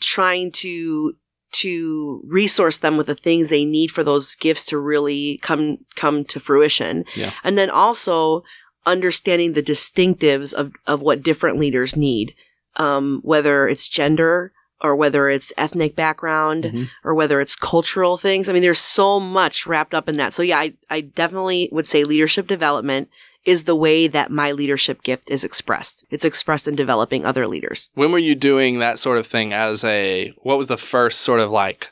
[0.00, 1.14] trying to
[1.52, 6.24] to resource them with the things they need for those gifts to really come come
[6.24, 7.04] to fruition.
[7.14, 7.32] Yeah.
[7.44, 8.44] And then also
[8.86, 12.34] understanding the distinctives of, of what different leaders need.
[12.74, 16.88] Um, whether it's gender or whether it's ethnic background Mhm.
[17.04, 18.48] or whether it's cultural things.
[18.48, 20.34] I mean, there's so much wrapped up in that.
[20.34, 23.08] So yeah, I, I definitely would say leadership development
[23.44, 26.04] is the way that my leadership gift is expressed.
[26.10, 27.88] It's expressed in developing other leaders.
[27.94, 31.40] When were you doing that sort of thing as a what was the first sort
[31.40, 31.88] of like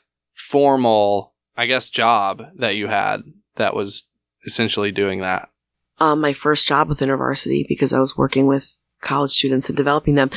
[0.50, 3.22] formal, I guess job that you had
[3.57, 4.05] that was
[4.46, 5.48] essentially doing that?
[5.98, 8.66] Um, my first job with InterVarsity because I was working with
[9.03, 10.31] college students and developing them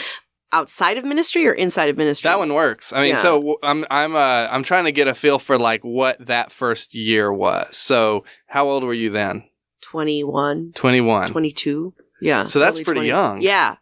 [0.53, 2.29] outside of ministry or inside of ministry.
[2.29, 2.93] That one works.
[2.93, 3.21] I mean, Yeah.
[3.21, 6.95] so I'm I'm uh I'm trying to get a feel for like what that first
[6.95, 7.75] year was.
[7.75, 9.49] So, how old were you then?
[9.81, 11.31] 21, 21.
[11.31, 11.93] 22.
[12.21, 12.45] Yeah.
[12.45, 13.07] So that's pretty 20s.
[13.07, 13.41] young.
[13.41, 13.75] Yeah.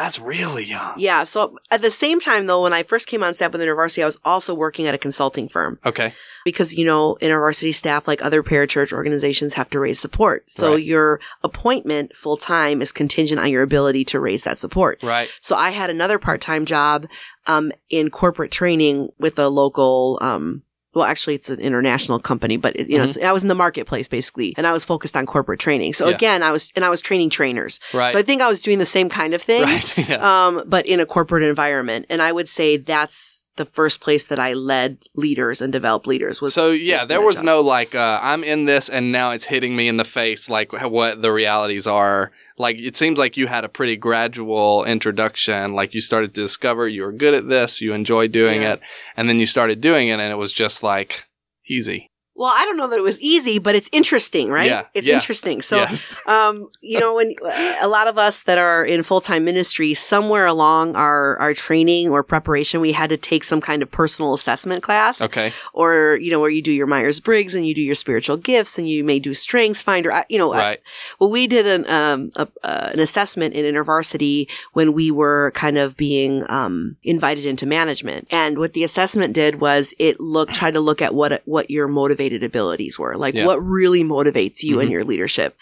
[0.00, 0.94] That's really young.
[0.96, 1.24] Yeah.
[1.24, 4.06] So at the same time, though, when I first came on staff with InterVarsity, I
[4.06, 5.78] was also working at a consulting firm.
[5.84, 6.14] Okay.
[6.42, 10.82] because you know InterVarsity staff like other parachurch organizations have to raise support so Right.
[10.92, 15.28] your appointment full time is contingent on your ability to raise that support Right.
[15.42, 17.06] so i had another part-time job
[17.46, 20.62] um, in corporate training with a local um,
[20.94, 23.54] well actually it's an international company but it, you know it's, i was in the
[23.54, 26.14] marketplace basically and i was focused on corporate training so Yeah.
[26.16, 28.12] again i was and i was training trainers Right.
[28.12, 29.98] so i think i was doing the same kind of thing right.
[29.98, 30.46] yeah.
[30.46, 34.38] um, but in a corporate environment and i would say that's the first place that
[34.38, 37.44] i led leaders and developed leaders was so yeah, there was job.
[37.44, 40.72] no like uh, I'm in this and now it's hitting me in the face like
[40.72, 42.32] what the realities are.
[42.56, 45.74] Like it seems like you had a pretty gradual introduction.
[45.74, 48.72] Like you started to discover you were good at this, you enjoy doing Yeah.
[48.74, 48.80] it,
[49.16, 51.24] and then you started doing it and it was just like
[51.68, 52.10] easy.
[52.34, 54.66] Well, I don't know that it was easy, but it's interesting, right?
[54.66, 55.14] Yeah, It's yeah.
[55.16, 55.60] interesting.
[55.60, 55.86] So,
[56.26, 57.34] um, you know, when
[57.80, 62.08] a lot of us that are in full time ministry, somewhere along our our training
[62.08, 65.52] or preparation, we had to take some kind of personal assessment class, Okay.
[65.74, 68.78] or you know, where you do your Myers Briggs and you do your spiritual gifts,
[68.78, 70.24] and you may do Strengths Finder.
[70.30, 70.80] You know, I- Right.
[71.18, 75.76] well, we did an um a, uh, an assessment in InterVarsity when we were kind
[75.76, 80.74] of being um invited into management, and what the assessment did was it looked tried
[80.74, 81.88] to look at what what your
[82.20, 83.46] motivated abilities were, like Yeah.
[83.46, 84.92] what really motivates you in Mhm.
[84.92, 85.56] your leadership,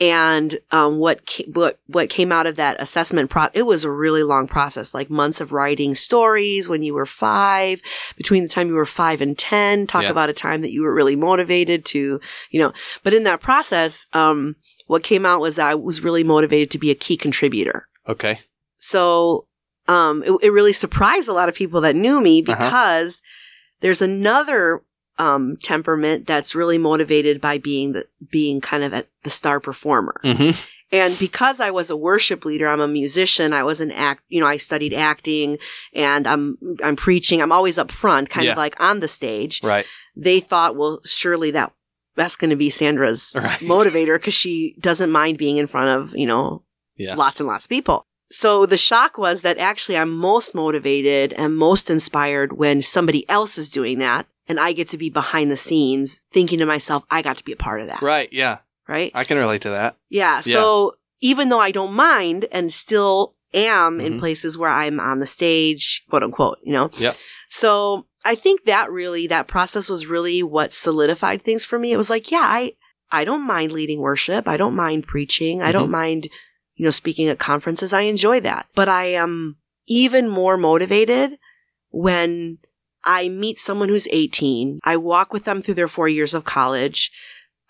[0.00, 3.90] and um what ca- what what came out of that assessment pro it was a
[3.90, 7.82] really long process, like months of writing stories when you were five,
[8.16, 10.10] between the time you were five and ten, talk Yeah.
[10.10, 14.06] about a time that you were really motivated to, you know, but in that process,
[14.14, 17.86] um, what came out was that I was really motivated to be a key contributor.
[18.08, 18.40] Okay.
[18.78, 19.44] So
[19.88, 22.56] um, it, it really surprised a lot of people that knew me Uh-huh.
[22.56, 23.20] because
[23.80, 24.82] there's another
[25.18, 30.20] um, temperament that's really motivated by being the being kind of at the star performer.
[30.24, 30.58] Mm-hmm.
[30.90, 33.52] And because I was a worship leader, I'm a musician.
[33.52, 35.58] I was an act, you know, I studied acting,
[35.92, 37.42] and I'm I'm preaching.
[37.42, 38.52] I'm always up front, kind Yeah.
[38.52, 39.84] of like on the stage Right.
[40.16, 41.72] they thought, well, surely that
[42.16, 43.60] that's going to be Sandra's Right.
[43.60, 46.62] motivator because she doesn't mind being in front of you know
[46.96, 47.16] Yeah.
[47.16, 48.04] lots and lots of people.
[48.30, 53.56] So the shock was that actually I'm most motivated and most inspired when somebody else
[53.58, 57.22] is doing that, and I get to be behind the scenes thinking to myself, I
[57.22, 58.28] got to be a part of that, Right.
[58.32, 58.58] Yeah.
[58.88, 59.12] right?
[59.14, 59.96] I can relate to that.
[60.08, 60.40] Yeah.
[60.44, 60.54] Yeah.
[60.54, 64.20] So even though I don't mind and still am in Mhm.
[64.20, 66.90] places where I'm on the stage, quote unquote, you know?
[66.98, 67.16] Yep.
[67.48, 71.92] So I think that really, that process was really what solidified things for me.
[71.92, 72.74] It was like, yeah, I,
[73.10, 74.46] I don't mind leading worship.
[74.46, 75.62] I don't mind preaching.
[75.62, 75.92] I don't Mhm.
[75.92, 76.28] mind,
[76.76, 77.92] you know, speaking at conferences.
[77.92, 78.66] I enjoy that.
[78.74, 79.56] But I am
[79.86, 81.38] even more motivated
[81.90, 82.58] when
[83.04, 84.80] I meet someone who's 18.
[84.84, 87.10] I walk with them through their four years of college.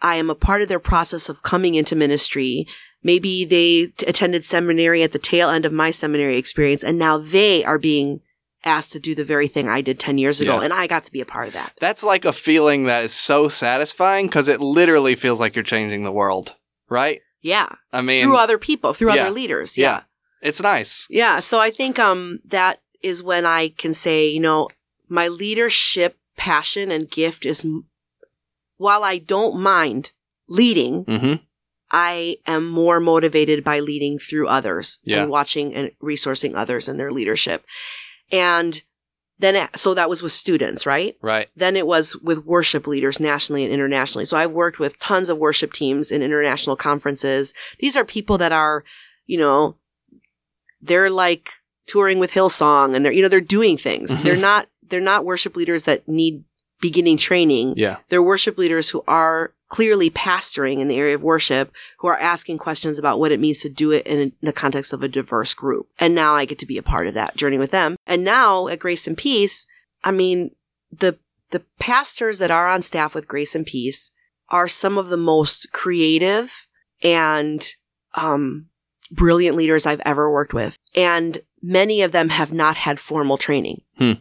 [0.01, 2.67] I am a part of their process of coming into ministry.
[3.03, 7.19] Maybe they t- attended seminary at the tail end of my seminary experience, and now
[7.19, 8.21] they are being
[8.65, 10.63] asked to do the very thing I did 10 years ago, Yeah.
[10.65, 11.73] and I got to be a part of that.
[11.81, 16.03] That's like a feeling that is so satisfying because it literally feels like you're changing
[16.03, 16.55] the world.
[16.89, 17.21] Right.
[17.41, 17.69] Yeah.
[17.93, 19.23] I mean, through other people, through Yeah.
[19.27, 19.79] other leaders.
[19.79, 19.85] yeah.
[19.85, 20.01] Yeah.
[20.49, 21.07] It's nice.
[21.11, 21.39] Yeah.
[21.41, 24.69] So I think um that is when I can say, you know,
[25.09, 27.65] my leadership passion and gift is
[28.77, 30.13] while I don't mind
[30.49, 31.35] leading, Mm-hmm.
[31.91, 35.23] I am more motivated by leading through others Yeah.
[35.23, 37.65] and watching and resourcing others in their leadership.
[38.31, 38.81] And
[39.39, 41.17] then, so that was with students, right?
[41.23, 41.49] Right.
[41.57, 44.27] Then it was with worship leaders nationally and internationally.
[44.27, 47.55] So I've worked with tons of worship teams in international conferences.
[47.79, 48.85] These are people that are,
[49.27, 49.77] you know,
[50.83, 51.49] they're like
[51.87, 54.11] touring with Hillsong and they're, you know, they're doing things.
[54.11, 54.23] Mhm.
[54.25, 56.45] They're not, they're not worship leaders that need
[56.81, 57.97] beginning training Yeah.
[58.09, 62.57] they're worship leaders who are clearly pastoring in the area of worship, who are asking
[62.59, 65.89] questions about what it means to do it in the context of a diverse group.
[65.99, 67.97] And now I get to be a part of that journey with them.
[68.07, 69.67] And now at Grace and Peace,
[70.03, 70.53] I mean,
[70.93, 71.19] the
[71.51, 74.11] the pastors that are on staff with Grace and Peace
[74.49, 76.51] are some of the most creative
[77.03, 77.67] and
[78.15, 78.67] um,
[79.11, 80.77] brilliant leaders I've ever worked with.
[80.95, 83.83] And many of them have not had formal training.
[83.99, 84.13] Hmm.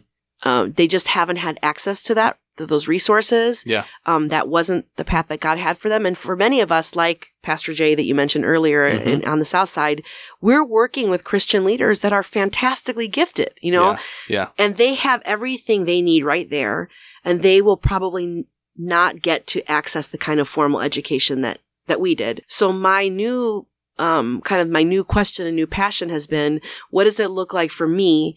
[0.42, 3.84] Um, they just haven't had access to that, to those resources Yeah.
[4.06, 6.06] um, that wasn't the path that God had for them.
[6.06, 9.06] And for many of us, like Pastor Jay that you mentioned earlier Mhm.
[9.06, 10.02] in, on the South Side,
[10.40, 13.98] we're working with Christian leaders that are fantastically gifted, you know, Yeah.
[14.28, 14.48] Yeah.
[14.58, 16.88] and they have everything they need right there,
[17.24, 18.44] and they will probably n-
[18.76, 22.44] not get to access the kind of formal education that that we did.
[22.46, 23.66] So my new
[23.98, 27.52] um, kind of my new question and new passion has been, what does it look
[27.52, 28.36] like for me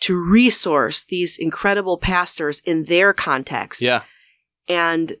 [0.00, 3.80] to resource these incredible pastors in their context?
[3.82, 4.02] Yeah.
[4.68, 5.16] and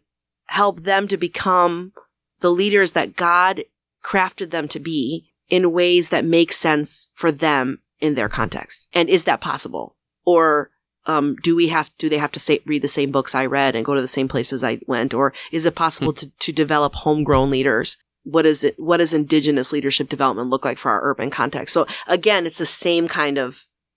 [0.46, 1.92] help them to become
[2.40, 3.64] the leaders that God
[4.04, 8.88] crafted them to be in ways that make sense for them in their context.
[8.92, 9.96] And is that possible?
[10.24, 10.70] Or
[11.06, 13.74] um, do we have do they have to say, read the same books I read
[13.76, 15.14] and go to the same places I went?
[15.14, 17.96] Or is it possible to, to develop homegrown leaders?
[18.24, 18.74] What is it?
[18.78, 21.72] What does indigenous leadership development look like for our urban context?
[21.72, 23.56] So again, it's the same kind of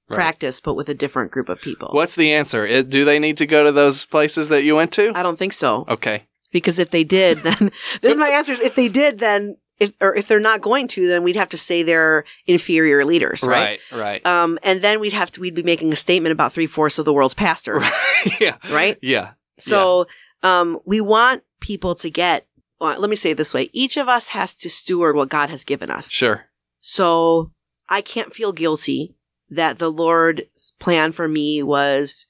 [0.10, 0.18] Right.
[0.18, 1.90] practice, but with a different group of people.
[1.92, 2.66] What's the answer?
[2.66, 5.12] It, do they need to go to those places that you went to?
[5.14, 5.86] I don't think so.
[5.88, 6.28] Okay.
[6.52, 8.54] because if they did, then this is my answer.
[8.54, 11.50] Is if they did, then if or if they're not going to, then we'd have
[11.50, 13.80] to say they're inferior leaders, right?
[13.92, 14.00] Right.
[14.00, 14.26] Right.
[14.26, 17.06] Um, and then we'd have to we'd be making a statement about three fourths of
[17.06, 17.84] the world's pastors,
[18.40, 18.58] yeah.
[18.70, 18.98] right?
[19.02, 19.32] Yeah.
[19.60, 20.08] So
[20.44, 22.46] um, we want people to get.
[22.82, 25.50] Well, let me say it this way: each of us has to steward what God
[25.50, 26.10] has given us.
[26.10, 26.46] Sure.
[26.80, 27.52] So
[27.88, 29.16] I can't feel guilty
[29.52, 32.26] that the Lord's plan for me was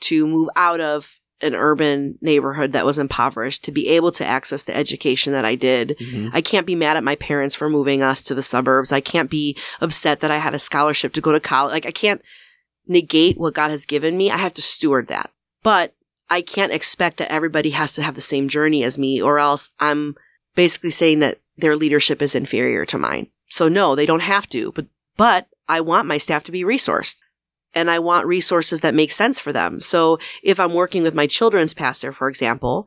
[0.00, 1.08] to move out of
[1.42, 5.54] an urban neighborhood that was impoverished to be able to access the education that I
[5.54, 5.96] did.
[5.98, 6.30] Mhm.
[6.34, 8.92] I can't be mad at my parents for moving us to the suburbs.
[8.92, 11.72] I can't be upset that I had a scholarship to go to college.
[11.72, 12.20] Like I can't
[12.86, 14.30] negate what God has given me.
[14.30, 15.30] I have to steward that.
[15.62, 15.94] But
[16.28, 19.70] I can't expect that everybody has to have the same journey as me or else
[19.80, 20.16] I'm
[20.54, 23.28] basically saying that their leadership is inferior to mine.
[23.48, 27.16] So no, they don't have to, but but I want my staff to be resourced.
[27.72, 29.78] And I want resources that make sense for them.
[29.78, 32.86] So if I'm working with my children's pastor, for example,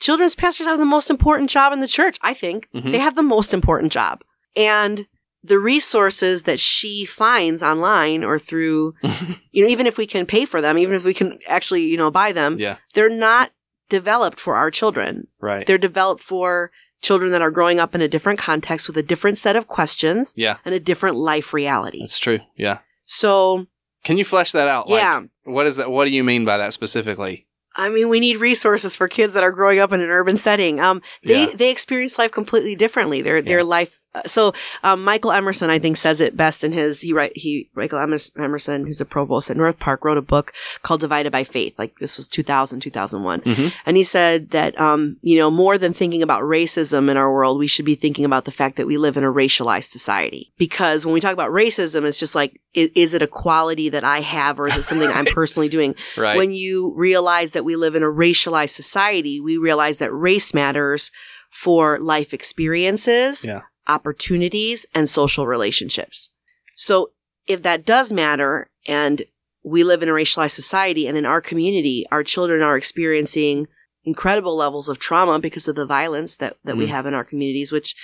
[0.00, 2.68] children's pastors have the most important job in the church, I think.
[2.74, 2.92] Mhm.
[2.92, 4.20] They have the most important job.
[4.54, 5.06] And
[5.42, 8.94] the resources that she finds online or through,
[9.50, 11.96] you know, even if we can pay for them, even if we can actually, you
[11.96, 12.76] know, buy them, yeah.
[12.92, 13.50] they're not
[13.88, 15.26] developed for our children.
[15.40, 15.66] Right.
[15.66, 19.38] They're developed for children that are growing up in a different context with a different
[19.38, 20.58] set of questions yeah.
[20.64, 22.00] and a different life reality.
[22.00, 22.40] That's true.
[22.56, 22.78] Yeah.
[23.06, 23.66] So,
[24.04, 24.88] Can you flesh that out?
[24.88, 25.20] Like, yeah.
[25.44, 25.90] what is that?
[25.90, 27.46] What do you mean by that specifically?
[27.74, 30.80] I mean, we need resources for kids that are growing up in an urban setting.
[30.80, 31.54] Um, they Yeah.
[31.54, 33.22] they experience life completely differently.
[33.22, 33.64] Their their Yeah.
[33.64, 33.92] life.
[34.14, 37.68] Uh, So um, Michael Emerson, I think, says it best in his he write he
[37.74, 41.74] Michael Emerson, who's a provost at North Park, wrote a book called Divided by Faith.
[41.78, 43.40] Like this was 2000, 2001.
[43.42, 43.72] Mhm.
[43.86, 47.58] And he said that, um, you know, more than thinking about racism in our world,
[47.58, 50.52] we should be thinking about the fact that we live in a racialized society.
[50.58, 54.04] Because when we talk about racism, it's just like, is, is it a quality that
[54.04, 55.94] I have or is it something I'm personally doing?
[56.16, 56.36] Right.
[56.36, 61.10] When you realize that we live in a racialized society, we realize that race matters
[61.50, 63.62] for life experiences, Yeah.
[63.88, 66.30] Opportunities, and social relationships.
[66.76, 67.10] So
[67.46, 69.24] if that does matter and
[69.64, 73.66] we live in a racialized society and in our community, our children are experiencing
[74.04, 76.90] incredible levels of trauma because of the violence that, that we Mhm.
[76.90, 77.94] have in our communities, which,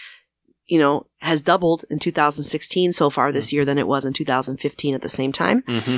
[0.67, 4.95] you know, has doubled in 2016 so far this year than it was in 2015
[4.95, 5.97] at the same time hmm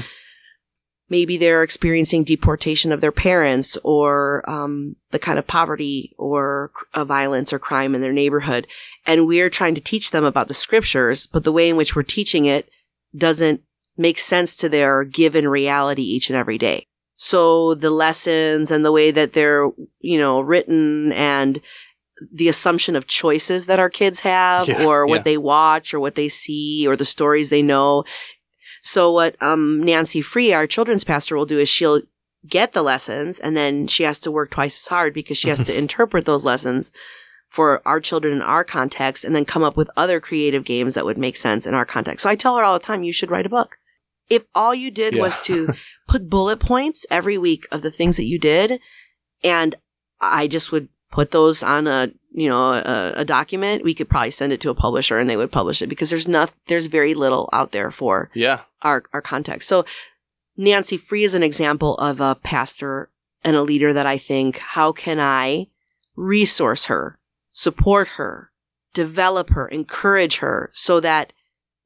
[1.09, 7.05] maybe they're experiencing deportation of their parents or um, the kind of poverty or uh,
[7.05, 8.67] violence or crime in their neighborhood.
[9.07, 12.03] And we're trying to teach them about the scriptures, but the way in which we're
[12.03, 12.69] teaching it
[13.17, 13.63] doesn't
[13.97, 16.87] make sense to their given reality each and every day.
[17.17, 21.61] So the lessons and the way that they're, you know, written and
[22.33, 25.23] the assumption of choices that our kids have Yeah, or what yeah.
[25.23, 28.05] they watch or what they see or the stories they know
[28.87, 32.03] so what um, Nancy Free, our children's pastor, will do is she'll
[32.47, 35.61] get the lessons, and then she has to work twice as hard because she has
[35.67, 36.93] to interpret those lessons
[37.49, 41.05] for our children in our context, and then come up with other creative games that
[41.05, 42.23] would make sense in our context.
[42.23, 43.77] So I tell her all the time, you should write a book.
[44.29, 45.23] If all you did Yeah.
[45.23, 45.69] was to
[46.09, 48.81] put bullet points every week of the things that you did,
[49.43, 49.75] and
[50.21, 54.31] I just would put those on a you know a, a document, we could probably
[54.31, 57.15] send it to a publisher and they would publish it because there's not there's very
[57.15, 58.61] little out there for Yeah.
[58.83, 59.69] our our context.
[59.69, 59.85] So
[60.57, 63.11] Nancy Free is an example of a pastor
[63.45, 65.69] and a leader that I think how can I
[66.17, 67.19] resource her,
[67.53, 68.51] support her,
[68.95, 71.33] develop her, encourage her so that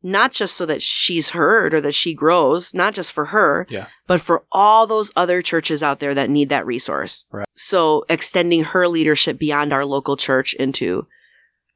[0.02, 3.86] not just so that she's heard or that she grows, not just for her, Yeah.
[4.06, 7.26] but for all those other churches out there that need that resource.
[7.30, 7.46] Right.
[7.54, 11.06] So extending her leadership beyond our local church into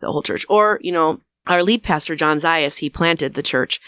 [0.00, 0.46] the whole church.
[0.48, 3.80] Or, you know, our lead pastor, John Zayas, he planted the church.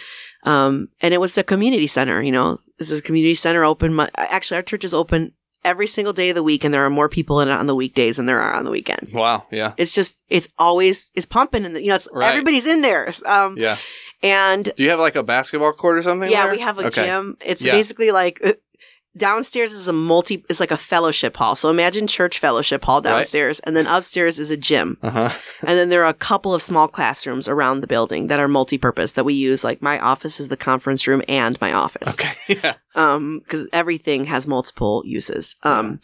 [0.42, 3.98] Um, and it was a community center, you know, this is a community center open.
[4.14, 5.32] Actually, our church is open
[5.64, 7.74] every single day of the week and there are more people in it on the
[7.74, 9.12] weekdays than there are on the weekends.
[9.12, 9.46] Wow.
[9.50, 9.72] Yeah.
[9.76, 12.28] It's just, it's always, it's pumping and, you know, it's, Right.
[12.28, 13.10] everybody's in there.
[13.24, 13.78] Um, Yeah.
[14.22, 16.30] And Do you have like a basketball court or something?
[16.30, 16.52] yeah, there?
[16.52, 17.04] we have a Okay.
[17.06, 17.36] gym.
[17.40, 17.72] It's Yeah.
[17.72, 18.40] basically like
[19.16, 20.44] downstairs is a multi.
[20.48, 21.54] It's like a fellowship hall.
[21.54, 23.10] So imagine church fellowship hall Right.
[23.10, 25.30] downstairs, and then upstairs is a gym, Uh huh.
[25.62, 29.12] and then there are a couple of small classrooms around the building that are multi-purpose
[29.12, 29.64] that we use.
[29.64, 32.32] Like my office is the conference room and my office Okay.
[32.48, 32.74] Yeah.
[32.94, 36.00] um because everything has multiple uses um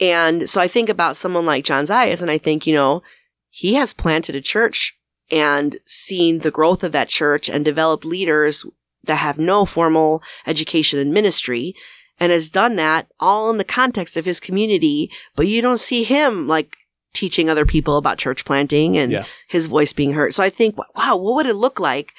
[0.00, 3.02] and so i think about someone like john zayas and i think you know
[3.50, 4.97] he has planted a church
[5.30, 8.64] and seen the growth of that church and developed leaders
[9.04, 11.74] that have no formal education in ministry
[12.20, 16.02] and has done that all in the context of his community but you don't see
[16.04, 16.74] him like
[17.14, 19.24] teaching other people about church planting and Yeah.
[19.48, 22.12] his voice being heard so i think wow what would it look like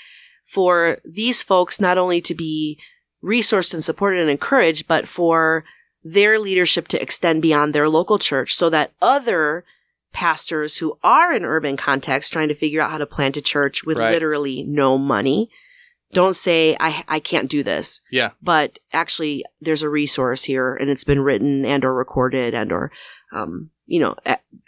[0.45, 2.80] for these folks not only to be
[3.24, 5.65] resourced and supported and encouraged, but for
[6.04, 9.65] their leadership to extend beyond their local church so that other
[10.12, 13.84] pastors who are in urban context trying to figure out how to plant a church
[13.84, 14.12] with Right.
[14.12, 15.50] literally no money
[16.12, 18.31] don't say I I can't do this Yeah.
[18.42, 22.92] but actually there's a resource here and it's been written and or recorded and or
[23.31, 24.15] um you know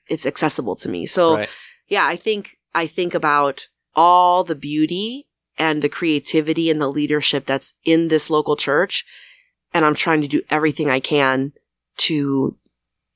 [0.07, 1.49] it's accessible to me so Right.
[1.87, 7.45] yeah, I think I think about all the beauty and the creativity and the leadership
[7.45, 9.05] that's in this local church,
[9.73, 11.51] and I'm trying to do everything I can
[11.97, 12.55] to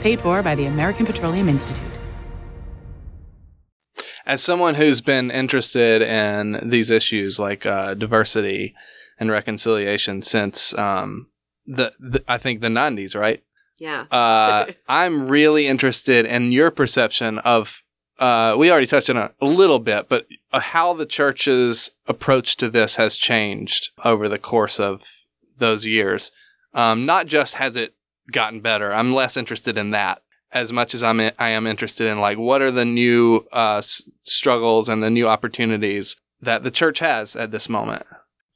[0.00, 1.84] Paid for by the American Petroleum Institute.
[4.24, 8.74] As someone who's been interested in these issues like uh, diversity
[9.18, 11.26] and reconciliation since um,
[11.66, 13.42] the, the I think the 90s, right?
[13.78, 14.02] Yeah.
[14.10, 17.82] uh, I'm really interested in your perception of.
[18.18, 22.58] Uh, we already touched on it a little bit, but uh, how the church's approach
[22.58, 25.00] to this has changed over the course of
[25.58, 26.30] those years.
[26.74, 27.94] Um, not just has it
[28.32, 28.92] gotten better.
[28.92, 30.22] I'm less interested in that
[30.52, 33.76] as much as I'm in, I am interested in like what are the new uh,
[33.78, 38.04] s- struggles and the new opportunities that the church has at this moment.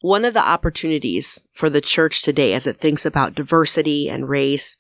[0.01, 4.77] One of the opportunities for the church today as it thinks about diversity and race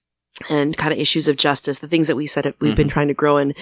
[0.48, 3.14] and kind of issues of justice, the things that we said we've been trying to
[3.14, 3.54] grow in.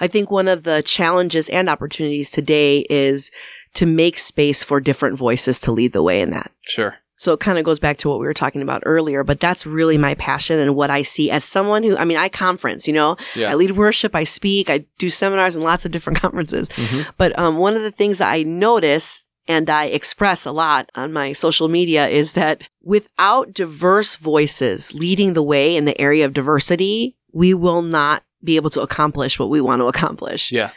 [0.00, 3.30] I think one of the challenges and opportunities today is
[3.74, 6.50] to make space for different voices to lead the way in that.
[6.62, 6.96] Sure.
[7.16, 9.64] So it kind of goes back to what we were talking about earlier, but that's
[9.66, 12.92] really my passion and what I see as someone who, I mean, I conference, you
[12.92, 13.50] know, Yeah.
[13.50, 16.68] I lead worship, I speak, I do seminars and lots of different conferences.
[16.68, 17.06] Mhm.
[17.16, 21.12] But um, one of the things that I notice and I express a lot on
[21.12, 26.32] my social media is that without diverse voices leading the way in the area of
[26.34, 30.70] diversity, we will not be able to accomplish what we want to accomplish Yeah.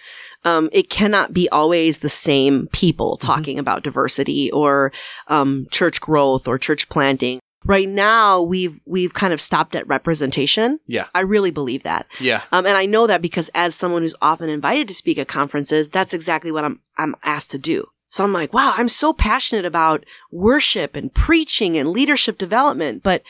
[0.43, 4.91] Um, it cannot be always the same people talking about diversity or
[5.27, 7.39] um, church growth or church planting.
[7.65, 10.79] Right now, we've we've kind of stopped at representation.
[10.87, 11.07] Yeah.
[11.13, 12.41] I really believe that, Yeah.
[12.53, 15.89] um, and I know that because as someone who's often invited to speak at conferences,
[15.89, 17.85] that's exactly what I'm I'm asked to do.
[18.07, 23.23] So I'm like, wow, I'm so passionate about worship and preaching and leadership development, but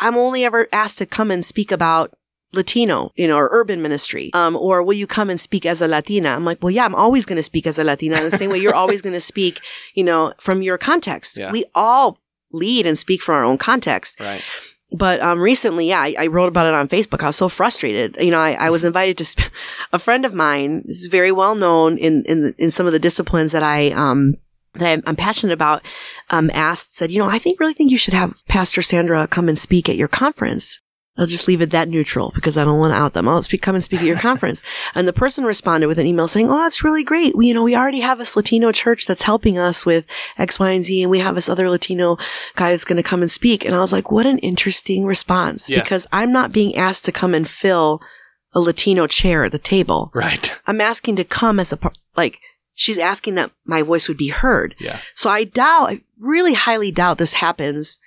[0.00, 2.12] I'm only ever asked to come and speak about
[2.52, 4.30] Latino, you know, or urban ministry.
[4.32, 6.30] Um, or will you come and speak as a Latina?
[6.30, 8.50] I'm like, well, yeah, I'm always going to speak as a Latina in the same
[8.50, 9.60] way you're always going to speak,
[9.94, 11.38] you know, from your context.
[11.38, 11.52] Yeah.
[11.52, 12.18] We all
[12.52, 14.18] lead and speak from our own context.
[14.18, 14.42] Right.
[14.92, 17.22] But um, recently, yeah, I, I wrote about it on Facebook.
[17.22, 18.16] I was so frustrated.
[18.18, 19.52] You know, I, I was invited to sp-
[19.92, 23.52] a friend of mine is very well known in in in some of the disciplines
[23.52, 24.34] that I um
[24.74, 25.82] that I'm, I'm passionate about.
[26.28, 29.48] Um, asked said, you know, I think really think you should have Pastor Sandra come
[29.48, 30.80] and speak at your conference.
[31.16, 33.28] I'll just leave it that neutral because I don't want to out them.
[33.28, 34.62] I'll speak, come and speak at your conference.
[34.94, 37.36] And the person responded with an email saying, "Oh, that's really great.
[37.36, 40.04] We, you know, we already have this Latino church that's helping us with
[40.38, 42.16] X, Y, and Z, and we have this other Latino
[42.56, 45.68] guy that's going to come and speak." And I was like, "What an interesting response!"
[45.68, 45.82] Yeah.
[45.82, 48.00] Because I'm not being asked to come and fill
[48.54, 50.10] a Latino chair at the table.
[50.14, 50.52] Right.
[50.66, 51.78] I'm asking to come as a
[52.16, 52.38] like.
[52.74, 54.74] She's asking that my voice would be heard.
[54.78, 55.00] Yeah.
[55.14, 57.98] So I doubt, I really highly doubt this happens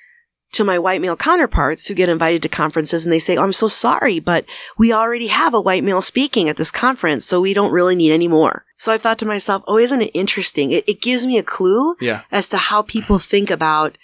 [0.53, 3.53] to my white male counterparts who get invited to conferences and they say, oh, I'm
[3.53, 4.45] so sorry, but
[4.77, 8.11] we already have a white male speaking at this conference, so we don't really need
[8.11, 8.65] any more.
[8.77, 10.71] So I thought to myself, oh, isn't it interesting?
[10.71, 12.21] It, it gives me a clue Yeah.
[12.31, 13.97] as to how people think about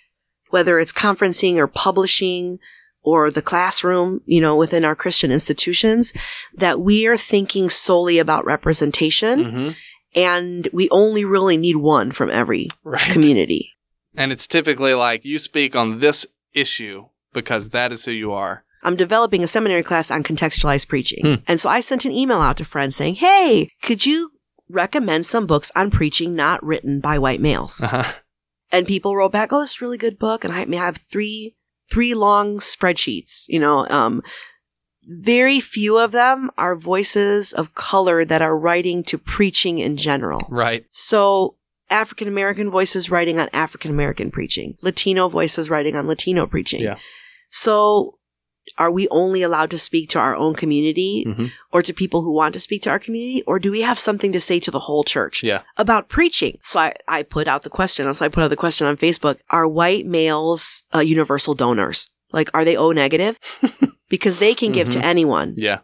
[0.49, 2.59] whether it's conferencing or publishing
[3.01, 6.11] or the classroom, you know, within our Christian institutions,
[6.57, 9.69] that we are thinking solely about representation hmm
[10.15, 13.11] and we only really need one from every Right.
[13.11, 13.73] community.
[14.15, 18.63] And it's typically like you speak on this issue because that is who you are.
[18.81, 21.25] I'm developing a seminary class on contextualized preaching.
[21.25, 21.43] Hmm.
[21.47, 24.31] And so I sent an email out to friends saying, hey, could you
[24.69, 27.81] recommend some books on preaching not written by white males?
[27.83, 28.11] Uh-huh.
[28.71, 30.43] And people wrote back, oh, it's a really good book.
[30.43, 31.55] And I may have three,
[31.91, 34.21] three long spreadsheets, you know, um,
[35.09, 40.45] very few of them are voices of color that are writing to preaching in general.
[40.49, 40.85] Right.
[40.91, 41.55] So
[41.89, 46.81] African American voices writing on African American preaching, Latino voices writing on Latino preaching.
[46.81, 46.95] Yeah.
[47.49, 48.15] So
[48.77, 52.31] are we only allowed to speak to our own community hmm or to people who
[52.33, 53.43] want to speak to our community?
[53.45, 55.61] Or do we have something to say to the whole church Yeah.
[55.77, 56.57] about preaching?
[56.63, 58.11] So I, I put out the question.
[58.13, 59.37] So I put out the question on Facebook.
[59.49, 62.09] Are white males uh, universal donors?
[62.31, 63.39] Like, are they O negative?
[64.09, 65.03] because they can give to Mhm.
[65.03, 65.53] anyone.
[65.57, 65.79] Yeah.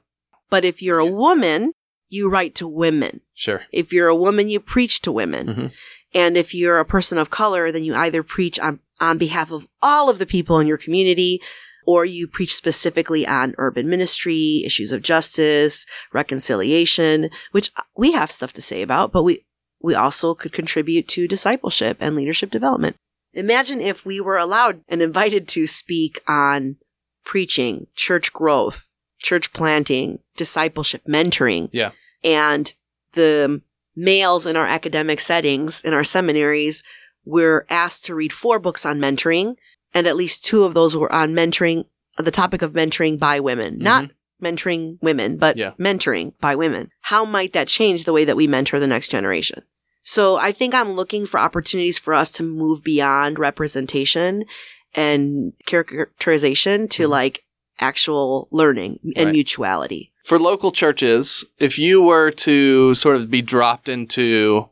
[0.49, 1.71] But if you're a woman,
[2.09, 3.21] you write to women.
[3.35, 3.61] Sure.
[3.71, 5.47] If you're a woman, you preach to women.
[5.47, 5.71] Mhm.
[6.15, 9.67] And if you're a person of color, then you either preach on, on behalf of
[9.81, 11.41] all of the people in your community
[11.85, 18.53] or you preach specifically on urban ministry, issues of justice, reconciliation, which we have stuff
[18.53, 19.45] to say about, but we,
[19.81, 22.95] we also could contribute to discipleship and leadership development.
[23.33, 26.77] Imagine if we were allowed and invited to speak on
[27.25, 28.87] preaching, church growth,
[29.19, 31.69] church planting, discipleship, mentoring.
[31.73, 31.91] Yeah.
[32.23, 32.73] And
[33.13, 33.61] the
[33.95, 36.83] males in our academic settings, in our seminaries,
[37.25, 39.55] were asked to read four books on mentoring,
[39.93, 41.85] and at least two of those were on mentoring,
[42.17, 43.79] the topic of mentoring by women.
[43.79, 44.09] Not
[44.43, 45.71] mentoring women, but Yeah.
[45.79, 46.89] mentoring by women.
[47.01, 49.63] How might that change the way that we mentor the next generation?
[50.03, 54.45] So I think I'm looking for opportunities for us to move beyond representation
[54.93, 57.09] and characterization to Mhm.
[57.09, 57.43] like
[57.79, 59.31] actual learning and Right.
[59.33, 60.11] mutuality.
[60.25, 64.67] For local churches, if you were to sort of be dropped into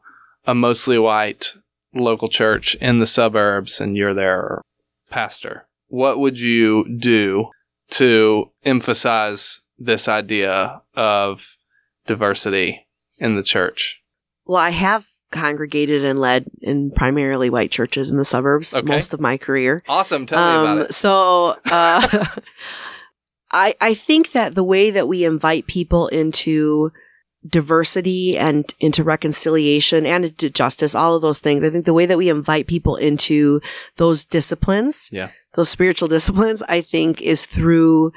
[0.45, 1.53] a mostly white
[1.93, 4.61] local church in the suburbs and you're their
[5.11, 7.49] pastor, what would you do
[7.91, 11.45] to emphasize this idea of
[12.07, 12.87] diversity
[13.19, 14.01] in the church?
[14.45, 18.85] Well, I have congregated and led in primarily white churches in the suburbs Okay.
[18.87, 19.83] most of my career.
[19.87, 20.25] Awesome.
[20.25, 20.93] Tell me about it.
[20.95, 22.27] So, uh,
[23.53, 26.91] I I think that the way that we invite people into
[27.47, 32.05] diversity and into reconciliation and into justice, all of those things, I think the way
[32.05, 33.61] that we invite people into
[33.97, 35.29] those disciplines, Yeah.
[35.55, 38.13] those spiritual disciplines, I think is through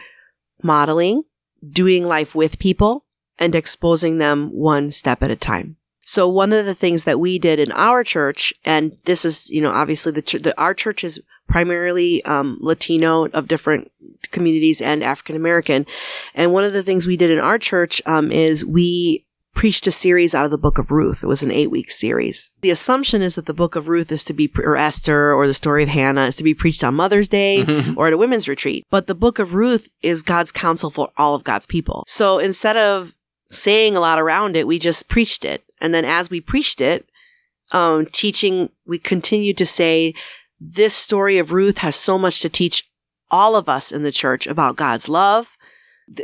[0.62, 1.24] modeling,
[1.68, 3.04] doing life with people,
[3.38, 5.76] and exposing them one step at a time.
[6.08, 9.60] So one of the things that we did in our church, and this is, you
[9.60, 13.90] know, obviously the, ch- the our church is primarily um, Latino of different
[14.30, 15.84] communities and African American,
[16.34, 19.90] and one of the things we did in our church um, is we preached a
[19.90, 21.24] series out of the Book of Ruth.
[21.24, 22.52] It was an eight week series.
[22.60, 25.54] The assumption is that the Book of Ruth is to be, or Esther, or the
[25.54, 27.96] story of Hannah is to be preached on Mother's Day Mhm.
[27.96, 28.84] or at a women's retreat.
[28.90, 32.04] But the book of Ruth is God's counsel for all of God's people.
[32.06, 33.12] So instead of
[33.50, 35.64] saying a lot around it, we just preached it.
[35.80, 37.08] And then as we preached it,
[37.72, 40.14] um, teaching, we continued to say,
[40.60, 42.88] this story of Ruth has so much to teach
[43.30, 45.56] all of us in the church about God's love.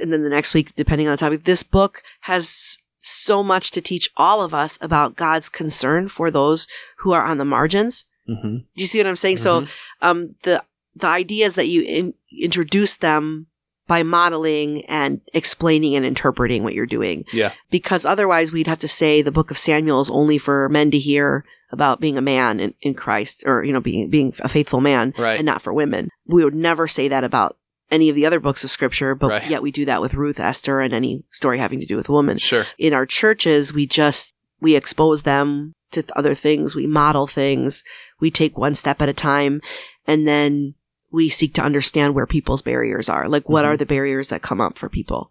[0.00, 3.80] And then the next week, depending on the topic, this book has so much to
[3.80, 8.04] teach all of us about God's concern for those who are on the margins.
[8.28, 8.64] Mhm.
[8.76, 9.38] Do you see what I'm saying?
[9.38, 9.68] So Mhm.
[10.00, 13.46] um, the the idea is that you in, introduce them
[13.86, 17.24] by modeling and explaining and interpreting what you're doing.
[17.32, 17.52] Yeah.
[17.70, 20.98] Because otherwise, we'd have to say the book of Samuel is only for men to
[20.98, 24.80] hear about being a man in, in Christ, or you know, being being a faithful
[24.80, 25.38] man, Right.
[25.38, 26.08] and not for women.
[26.26, 27.56] We would never say that about
[27.90, 29.50] any of the other books of Scripture, but Right.
[29.50, 32.38] yet we do that with Ruth, Esther, and any story having to do with women.
[32.38, 32.64] Sure.
[32.78, 37.84] in our churches we just we expose them to other things we model things
[38.20, 39.60] we take one step at a time
[40.06, 40.74] and then
[41.12, 43.68] we seek to understand where people's barriers are like what Mhm.
[43.68, 45.30] are the barriers that come up for people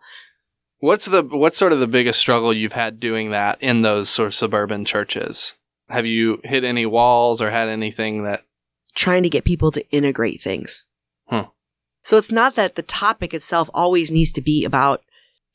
[0.80, 4.26] What's the what's sort of the biggest struggle you've had doing that in those sort
[4.28, 5.54] of suburban churches?
[5.90, 8.42] Have you hit any walls or had anything that
[8.96, 10.88] trying to get people to integrate things
[11.28, 11.46] Huh.
[12.02, 15.02] so it's not that the topic itself always needs to be about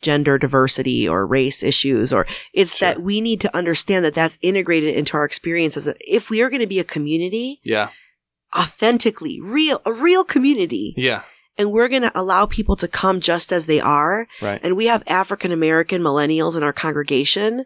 [0.01, 2.89] gender diversity or race issues or it's Sure.
[2.89, 6.61] that we need to understand that that's integrated into our experiences if we are going
[6.61, 7.89] to be a community Yeah.
[8.57, 11.23] Authentically real a real community Yeah.
[11.59, 14.61] and we're going to allow people to come just as they are Right.
[14.63, 17.65] and we have African American millennials in our congregation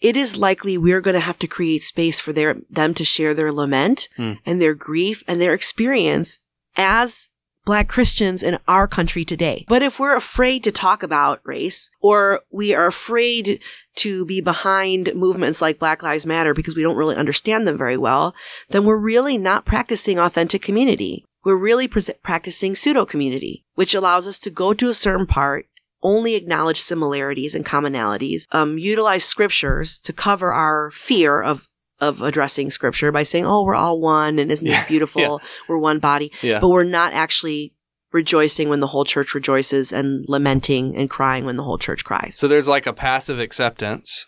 [0.00, 3.34] it is likely we're going to have to create space for their them to share
[3.34, 4.32] their lament Hmm.
[4.44, 6.38] and their grief and their experience
[6.76, 7.30] as
[7.66, 9.66] black Christians in our country today.
[9.68, 13.60] But if we're afraid to talk about race or we are afraid
[13.96, 17.96] to be behind movements like Black Lives Matter because we don't really understand them very
[17.96, 18.34] well,
[18.70, 21.24] then we're really not practicing authentic community.
[21.44, 25.66] We're really pres practicing pseudo community, which allows us to go to a certain part,
[26.02, 31.66] only acknowledge similarities and commonalities, um, utilize scriptures to cover our fear of
[32.00, 35.40] of addressing scripture by saying, "Oh, we're all one, and isn't Yeah, this beautiful?
[35.68, 36.60] We're one body." Yeah.
[36.60, 37.72] But we're not actually
[38.12, 42.36] rejoicing when the whole church rejoices and lamenting and crying when the whole church cries.
[42.36, 44.26] So there's like a passive acceptance,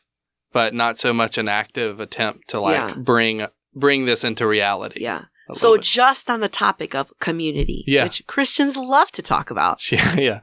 [0.52, 2.94] but not so much an active attempt to like Yeah.
[2.96, 5.02] bring bring this into reality.
[5.02, 5.24] Yeah.
[5.52, 5.82] So bit.
[5.84, 8.04] just on the topic of community, Yeah.
[8.04, 10.40] which Christians love to talk about, yeah, yeah,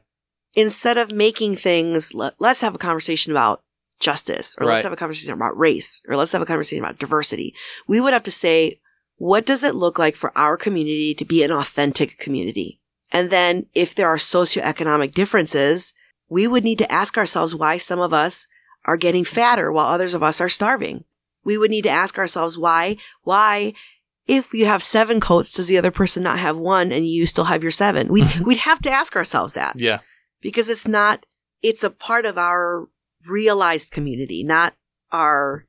[0.55, 3.61] instead of making things, let, let's have a conversation about
[4.00, 4.74] justice, or Right.
[4.76, 7.54] let's have a conversation about race, or let's have a conversation about diversity.
[7.88, 8.80] We would have to say,
[9.18, 12.82] what does it look like for our community to be an authentic community?
[13.12, 15.93] And then if there are socioeconomic differences,
[16.30, 18.48] we would need to ask ourselves why some of us
[18.84, 21.04] are getting fatter while others of us are starving.
[21.43, 23.74] We would need to ask ourselves why, why,
[24.28, 27.43] if you have seven coats, does the other person not have one and you still
[27.46, 28.08] have your seven?
[28.12, 30.00] We'd, we'd have to ask ourselves that Yeah.
[30.41, 31.26] because it's not,
[31.62, 32.88] it's a part of our
[33.28, 34.73] realized community, not
[35.11, 35.65] our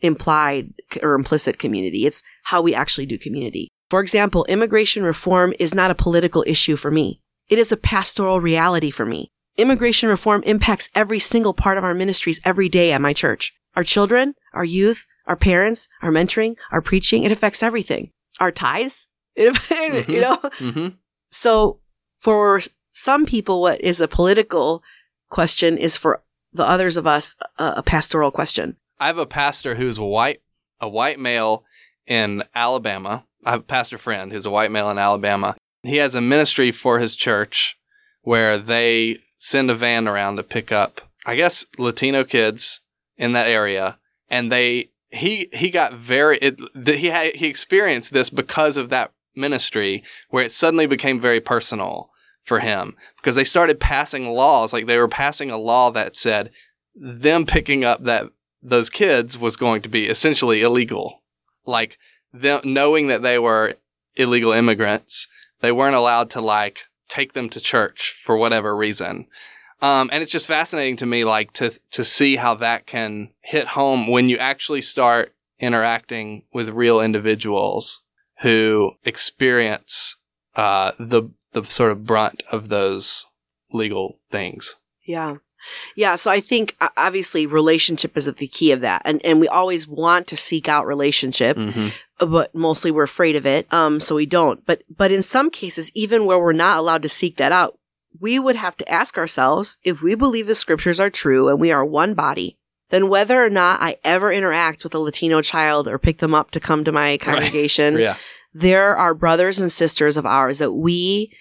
[0.00, 2.06] implied or implicit community.
[2.06, 3.68] It's how we actually do community.
[3.90, 7.20] For example, immigration reform is not a political issue for me.
[7.48, 9.30] It is a pastoral reality for me.
[9.56, 13.52] Immigration reform impacts every single part of our ministries every day at my church.
[13.74, 18.10] Our children, our youth, our parents, our mentoring, our preaching, it affects everything.
[18.38, 19.06] Our tithes,
[19.36, 20.08] it, Mhm.
[20.08, 20.36] you know?
[20.36, 20.88] Mm-hmm.
[21.32, 21.80] So
[22.20, 22.60] for
[22.92, 24.82] some people, what is a political
[25.30, 26.22] question is for
[26.58, 28.76] the others of us a, a pastoral question.
[29.00, 30.42] I have a pastor who's white,
[30.80, 31.64] a white male
[32.06, 33.24] in Alabama.
[33.46, 35.56] I have a pastor friend who's a white male in Alabama.
[35.82, 37.78] He has a ministry for his church
[38.22, 42.80] where they send a van around to pick up, I guess, Latino kids
[43.16, 43.98] in that area,
[44.28, 49.12] and they he he got very it, he had, he experienced this because of that
[49.34, 52.10] ministry where it suddenly became very personal
[52.48, 56.50] for him because they started passing laws like they were passing a law that said
[56.96, 58.24] them picking up that
[58.62, 61.22] those kids was going to be essentially illegal.
[61.66, 61.98] Like
[62.32, 63.74] them knowing that they were
[64.16, 65.28] illegal immigrants,
[65.60, 66.78] they weren't allowed to like
[67.08, 69.28] take them to church for whatever reason.
[69.80, 73.66] Um, and it's just fascinating to me, like to to see how that can hit
[73.66, 78.02] home when you actually start interacting with real individuals
[78.42, 80.16] who experience
[80.56, 83.26] uh, the the sort of brunt of those
[83.72, 84.74] legal things.
[85.06, 85.36] Yeah.
[85.96, 89.02] Yeah, so I think obviously relationship is at the key of that.
[89.04, 91.88] And and we always want to seek out relationship, Mm-hmm.
[92.30, 93.66] but mostly we're afraid of it.
[93.70, 94.64] Um so we don't.
[94.64, 97.78] But but in some cases even where we're not allowed to seek that out,
[98.18, 101.70] we would have to ask ourselves if we believe the scriptures are true and we
[101.72, 102.56] are one body,
[102.88, 106.52] then whether or not I ever interact with a Latino child or pick them up
[106.52, 108.16] to come to my congregation, Yeah.
[108.54, 111.32] There are brothers and sisters of ours that we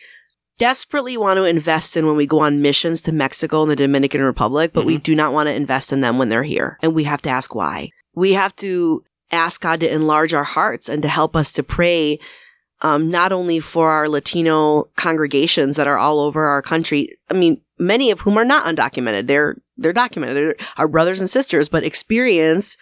[0.57, 4.21] desperately want to invest in when we go on missions to Mexico and the Dominican
[4.21, 6.77] Republic, but we do not want to invest in them when they're here.
[6.81, 7.89] And we have to ask why.
[8.15, 12.19] We have to ask God to enlarge our hearts and to help us to pray
[12.81, 17.17] um, not only for our Latino congregations that are all over our country.
[17.29, 19.27] I mean, many of whom are not undocumented.
[19.27, 20.37] They're they're documented.
[20.37, 22.77] They're our brothers and sisters, but experience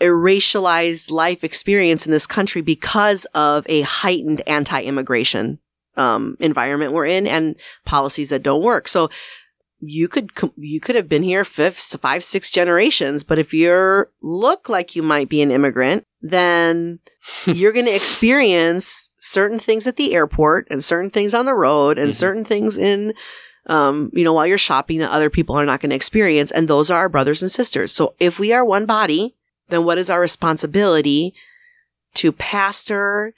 [0.00, 5.58] a racialized life experience in this country because of a heightened anti-immigration
[5.96, 8.88] um, environment we're in and policies that don't work.
[8.88, 9.10] So
[9.80, 14.68] you could you could have been here fifth, five, six generations, but if you look
[14.68, 16.98] like you might be an immigrant, then
[17.46, 21.98] you're going to experience certain things at the airport and certain things on the road
[21.98, 22.14] and Mhm.
[22.14, 23.14] certain things in
[23.66, 26.50] um, you know, while you're shopping that other people are not going to experience.
[26.50, 27.92] And those are our brothers and sisters.
[27.92, 29.34] So if we are one body,
[29.68, 31.34] then what is our responsibility
[32.14, 33.34] to pastor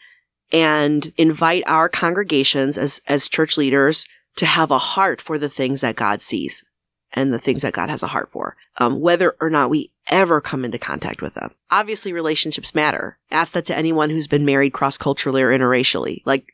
[0.52, 4.06] and invite our congregations as, as church leaders
[4.36, 6.64] to have a heart for the things that God sees
[7.12, 10.40] and the things that God has a heart for, um, whether or not we ever
[10.40, 11.52] come into contact with them.
[11.70, 13.18] Obviously, relationships matter.
[13.30, 16.22] Ask that to anyone who's been married cross culturally or interracially.
[16.24, 16.44] Like,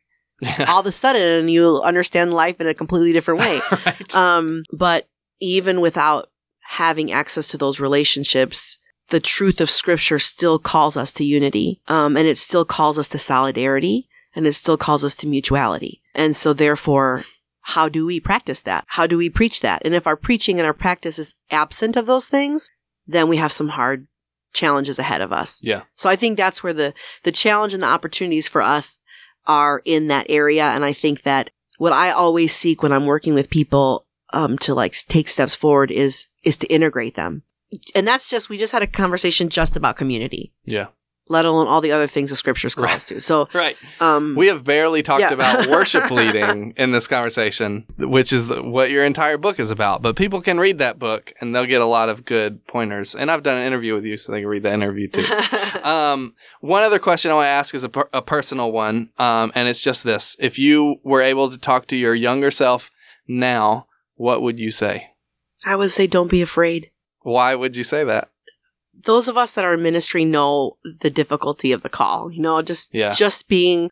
[0.66, 3.60] all of a sudden, you understand life in a completely different way.
[3.86, 4.14] right.
[4.14, 5.08] Um, but
[5.40, 8.78] even without having access to those relationships,
[9.10, 11.80] the truth of scripture still calls us to unity.
[11.88, 16.00] Um, and it still calls us to solidarity and it still calls us to mutuality.
[16.14, 17.24] And so therefore,
[17.60, 18.84] how do we practice that?
[18.86, 19.82] How do we preach that?
[19.84, 22.70] And if our preaching and our practice is absent of those things,
[23.06, 24.06] then we have some hard
[24.52, 25.58] challenges ahead of us.
[25.62, 25.82] yeah.
[25.94, 26.94] So I think that's where the,
[27.24, 28.98] the challenge and the opportunities for us
[29.46, 30.64] are in that area.
[30.64, 34.74] And I think that what I always seek when I'm working with people um, to
[34.74, 37.42] like take steps forward is is to integrate them.
[37.94, 40.86] And that's just we just had a conversation just about community, Yeah.
[41.28, 42.96] let alone all the other things the scriptures call Right.
[42.96, 43.20] us to.
[43.20, 43.76] So Right.
[44.00, 45.32] um, We have barely talked Yeah.
[45.32, 50.02] about worship leading in this conversation, which is the, what your entire book is about.
[50.02, 53.14] But people can read that book and they'll get a lot of good pointers.
[53.14, 55.24] And I've done an interview with you, so they can read the interview too.
[55.82, 59.50] um, one other question I want to ask is a, per- a personal one, um,
[59.54, 62.90] and it's just this: If you were able to talk to your younger self
[63.26, 65.08] now, what would you say?
[65.64, 66.90] I would say don't be afraid.
[67.22, 68.28] Why would you say that?
[69.04, 72.30] Those of us that are in ministry know the difficulty of the call.
[72.30, 73.14] You know, just Yeah.
[73.14, 73.90] just being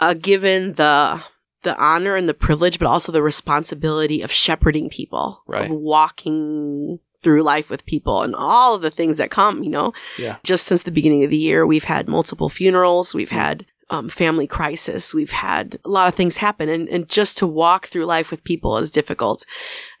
[0.00, 1.22] uh, given the
[1.62, 5.70] the honor and the privilege, but also the responsibility of shepherding people, Right.
[5.70, 9.62] of walking through life with people, and all of the things that come.
[9.62, 10.36] You know, Yeah.
[10.42, 14.46] just since the beginning of the year, we've had multiple funerals, we've had um, family
[14.46, 15.12] crisis.
[15.12, 18.42] We've had a lot of things happen, and, and just to walk through life with
[18.42, 19.44] people is difficult.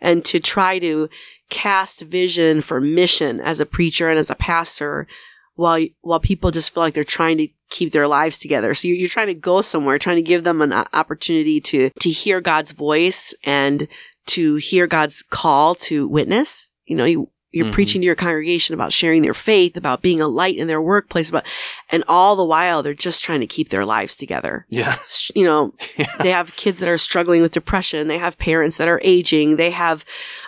[0.00, 1.10] And to try to
[1.48, 5.06] cast vision for mission as a preacher and as a pastor
[5.54, 8.72] while while people just feel like they're trying to keep their lives together.
[8.74, 12.10] So you're, you're trying to go somewhere, trying to give them an opportunity to to
[12.10, 13.86] hear God's voice and
[14.28, 16.68] to hear God's call to witness.
[16.86, 17.72] You know, you you're Mhm.
[17.74, 21.28] preaching to your congregation about sharing their faith, about being a light in their workplace,
[21.28, 21.44] about,
[21.90, 24.64] and all the while they're just trying to keep their lives together.
[24.70, 24.96] Yeah.
[25.34, 26.14] You know, yeah.
[26.22, 28.08] they have kids that are struggling with depression.
[28.08, 29.56] They have parents that are aging.
[29.56, 30.02] They have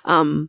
[0.07, 0.49] um,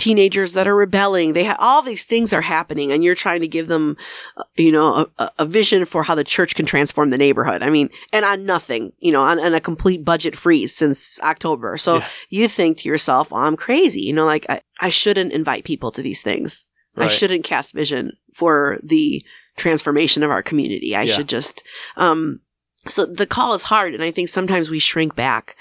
[0.00, 1.32] teenagers that are rebelling.
[1.32, 3.96] They have all these things are happening, and you're trying to give them,
[4.36, 7.62] uh, you know, a, a- vision for how the church can transform the neighborhood.
[7.62, 11.76] I mean, and on nothing, you know, on, on a complete budget freeze since October.
[11.76, 12.08] So Yeah.
[12.28, 14.00] you think to yourself, I'm crazy.
[14.00, 16.66] You know, like I, I shouldn't invite people to these things.
[16.96, 19.24] I shouldn't cast vision for the
[19.56, 20.96] transformation of our community.
[20.96, 21.14] I Yeah.
[21.16, 21.62] should just,
[21.96, 22.40] um,
[22.88, 23.94] so the call is hard.
[23.94, 25.56] And I think sometimes we shrink back,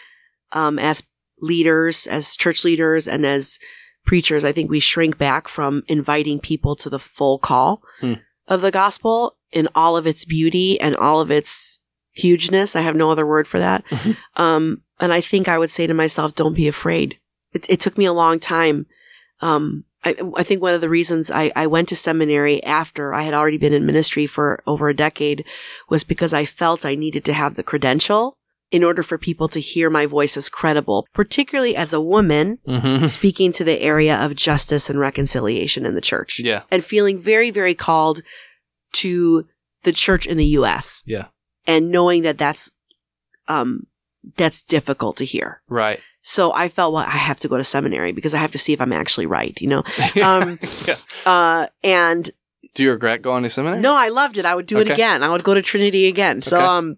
[0.52, 1.04] um, as
[1.42, 3.60] leaders, as church leaders and as
[4.10, 4.44] preachers.
[4.44, 8.14] I think we shrink back from inviting people to the full call Hmm.
[8.48, 11.80] of the gospel in all of its beauty and all of its
[12.12, 12.76] hugeness.
[12.76, 13.84] I have no other word for that.
[13.90, 14.18] Mhm.
[14.36, 17.18] Um, and I think I would say to myself, don't be afraid.
[17.54, 18.86] It, it took me a long time.
[19.42, 23.22] Um, I, I think one of the reasons I, I went to seminary after I
[23.22, 25.46] had already been in ministry for over a decade
[25.90, 28.38] was because I felt I needed to have the credential
[28.72, 33.06] in order for people to hear my voice as credible, particularly as a woman hmm
[33.20, 36.62] speaking to the area of justice and reconciliation in the church Yeah.
[36.72, 38.22] and feeling very, very called
[38.94, 39.46] to
[39.84, 41.02] the church in the U.S.
[41.06, 41.28] Yeah.
[41.66, 42.70] and knowing that that's
[43.48, 43.88] um,
[44.38, 45.62] that's difficult to hear.
[45.70, 46.00] Right.
[46.22, 48.74] So I felt, well, I have to go to seminary because I have to see
[48.74, 49.84] if I'm actually right, you know.
[50.22, 50.96] Um, yeah.
[51.26, 52.30] Uh, and
[52.76, 53.80] Do you regret going to seminary?
[53.82, 54.46] no, I loved it.
[54.46, 54.90] I would do Okay.
[54.92, 55.24] it again.
[55.24, 56.42] I would go to Trinity again.
[56.42, 56.66] So, Okay.
[56.66, 56.98] um,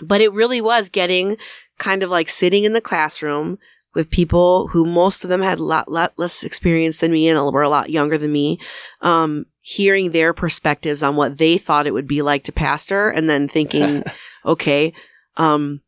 [0.00, 1.36] but it really was getting
[1.78, 3.58] kind of like sitting in the classroom
[3.94, 7.52] with people who most of them had a lot, lot less experience than me and
[7.52, 8.58] were a lot younger than me.
[9.00, 13.28] Um, hearing their perspectives on what they thought it would be like to pastor and
[13.28, 14.02] then thinking,
[14.44, 14.94] okay,
[15.36, 15.80] um,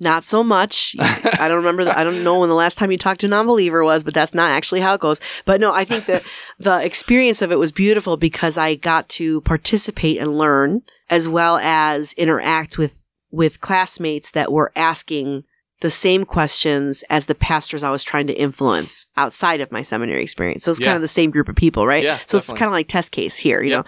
[0.00, 0.96] not so much.
[0.98, 1.84] I don't remember.
[1.84, 4.14] The, I don't know when the last time you talked to a non-believer was, but
[4.14, 5.20] that's not actually how it goes.
[5.44, 6.24] But no, I think that
[6.58, 11.58] the experience of it was beautiful because I got to participate and learn, as well
[11.58, 12.92] as interact with
[13.34, 15.44] with classmates that were asking
[15.80, 20.22] the same questions as the pastors I was trying to influence outside of my seminary
[20.22, 20.64] experience.
[20.64, 20.86] So it's Yeah.
[20.86, 22.04] kind of the same group of people, right?
[22.04, 23.76] Yeah, so it's kind of like test case here, you Yeah.
[23.78, 23.84] know.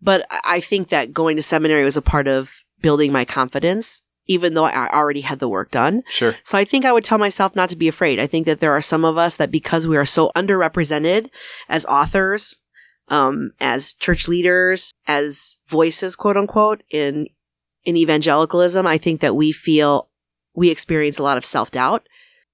[0.00, 2.48] But I I think that going to seminary was a part of
[2.80, 6.02] building my confidence, even though I already had the work done.
[6.08, 6.34] Sure.
[6.42, 8.18] So I think I would tell myself not to be afraid.
[8.18, 11.28] I think that there are some of us that because we are so underrepresented
[11.68, 12.56] as authors,
[13.08, 17.28] um, as church leaders, as voices, quote unquote, in
[17.86, 20.08] in evangelicalism, I think that we feel
[20.54, 22.06] we experience a lot of self doubt,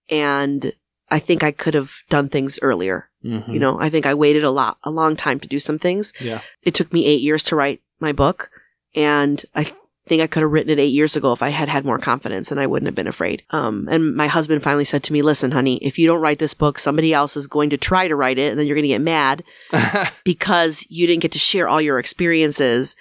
[0.08, 0.72] and
[1.10, 3.08] I think I could have done things earlier.
[3.24, 3.52] Mhm.
[3.52, 6.12] You know, I think I waited a lot, a long time to do some things.
[6.20, 6.40] Yeah.
[6.62, 8.50] It took me eight years to write my book,
[8.94, 9.72] and I
[10.08, 12.50] think I could have written it eight years ago if I had had more confidence
[12.50, 13.44] and I wouldn't have been afraid.
[13.50, 16.54] Um, and my husband finally said to me, "Listen, honey, if you don't write this
[16.54, 18.88] book, somebody else is going to try to write it, and then you're going to
[18.88, 19.44] get mad
[20.24, 22.96] because you didn't get to share all your experiences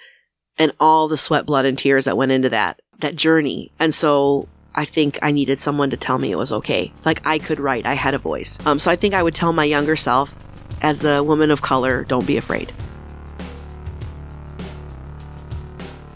[0.58, 4.48] and all the sweat, blood, and tears that went into that that journey." And so.
[4.74, 6.94] I think I needed someone to tell me it was okay.
[7.04, 8.56] Like I could write, I had a voice.
[8.64, 10.34] Um, so I think I would tell my younger self,
[10.80, 12.72] as a woman of color, don't be afraid.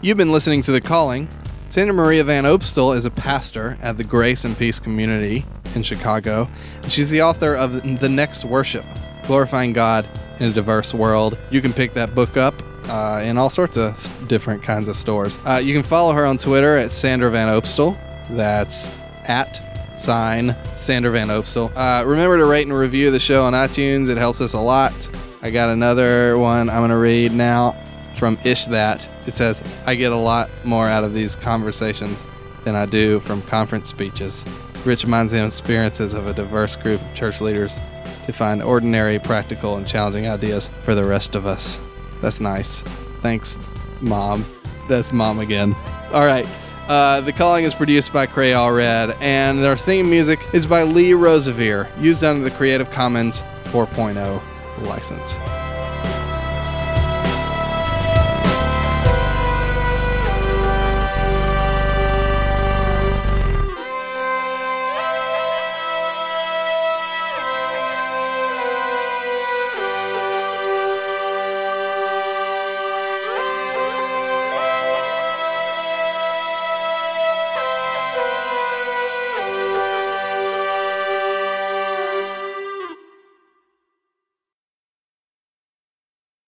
[0.01, 1.27] You've been listening to The Calling.
[1.67, 6.49] Sandra Maria Van Opstal is a pastor at the Grace and Peace Community in Chicago.
[6.87, 8.85] She's the author of The Next Worship
[9.27, 10.09] Glorifying God
[10.39, 11.37] in a Diverse World.
[11.51, 12.55] You can pick that book up
[12.89, 15.37] uh, in all sorts of different kinds of stores.
[15.45, 17.97] Uh, you can follow her on Twitter at Sandra Van Opstal.
[18.29, 18.91] That's
[19.25, 19.61] at
[19.99, 21.71] sign Sandra Van Opstal.
[21.75, 25.09] Uh, remember to rate and review the show on iTunes, it helps us a lot.
[25.41, 27.75] I got another one I'm going to read now
[28.17, 29.07] from Ish That.
[29.27, 32.25] It says, I get a lot more out of these conversations
[32.63, 34.45] than I do from conference speeches.
[34.85, 37.79] Rich me of experiences of a diverse group of church leaders
[38.25, 41.79] to find ordinary, practical, and challenging ideas for the rest of us.
[42.21, 42.81] That's nice.
[43.21, 43.59] Thanks,
[44.01, 44.45] Mom.
[44.87, 45.75] That's Mom again.
[46.11, 46.47] All right.
[46.87, 51.11] Uh, the Calling is produced by Crayola Red, and their theme music is by Lee
[51.11, 54.41] Rosevere, used under the Creative Commons 4.0
[54.85, 55.37] license.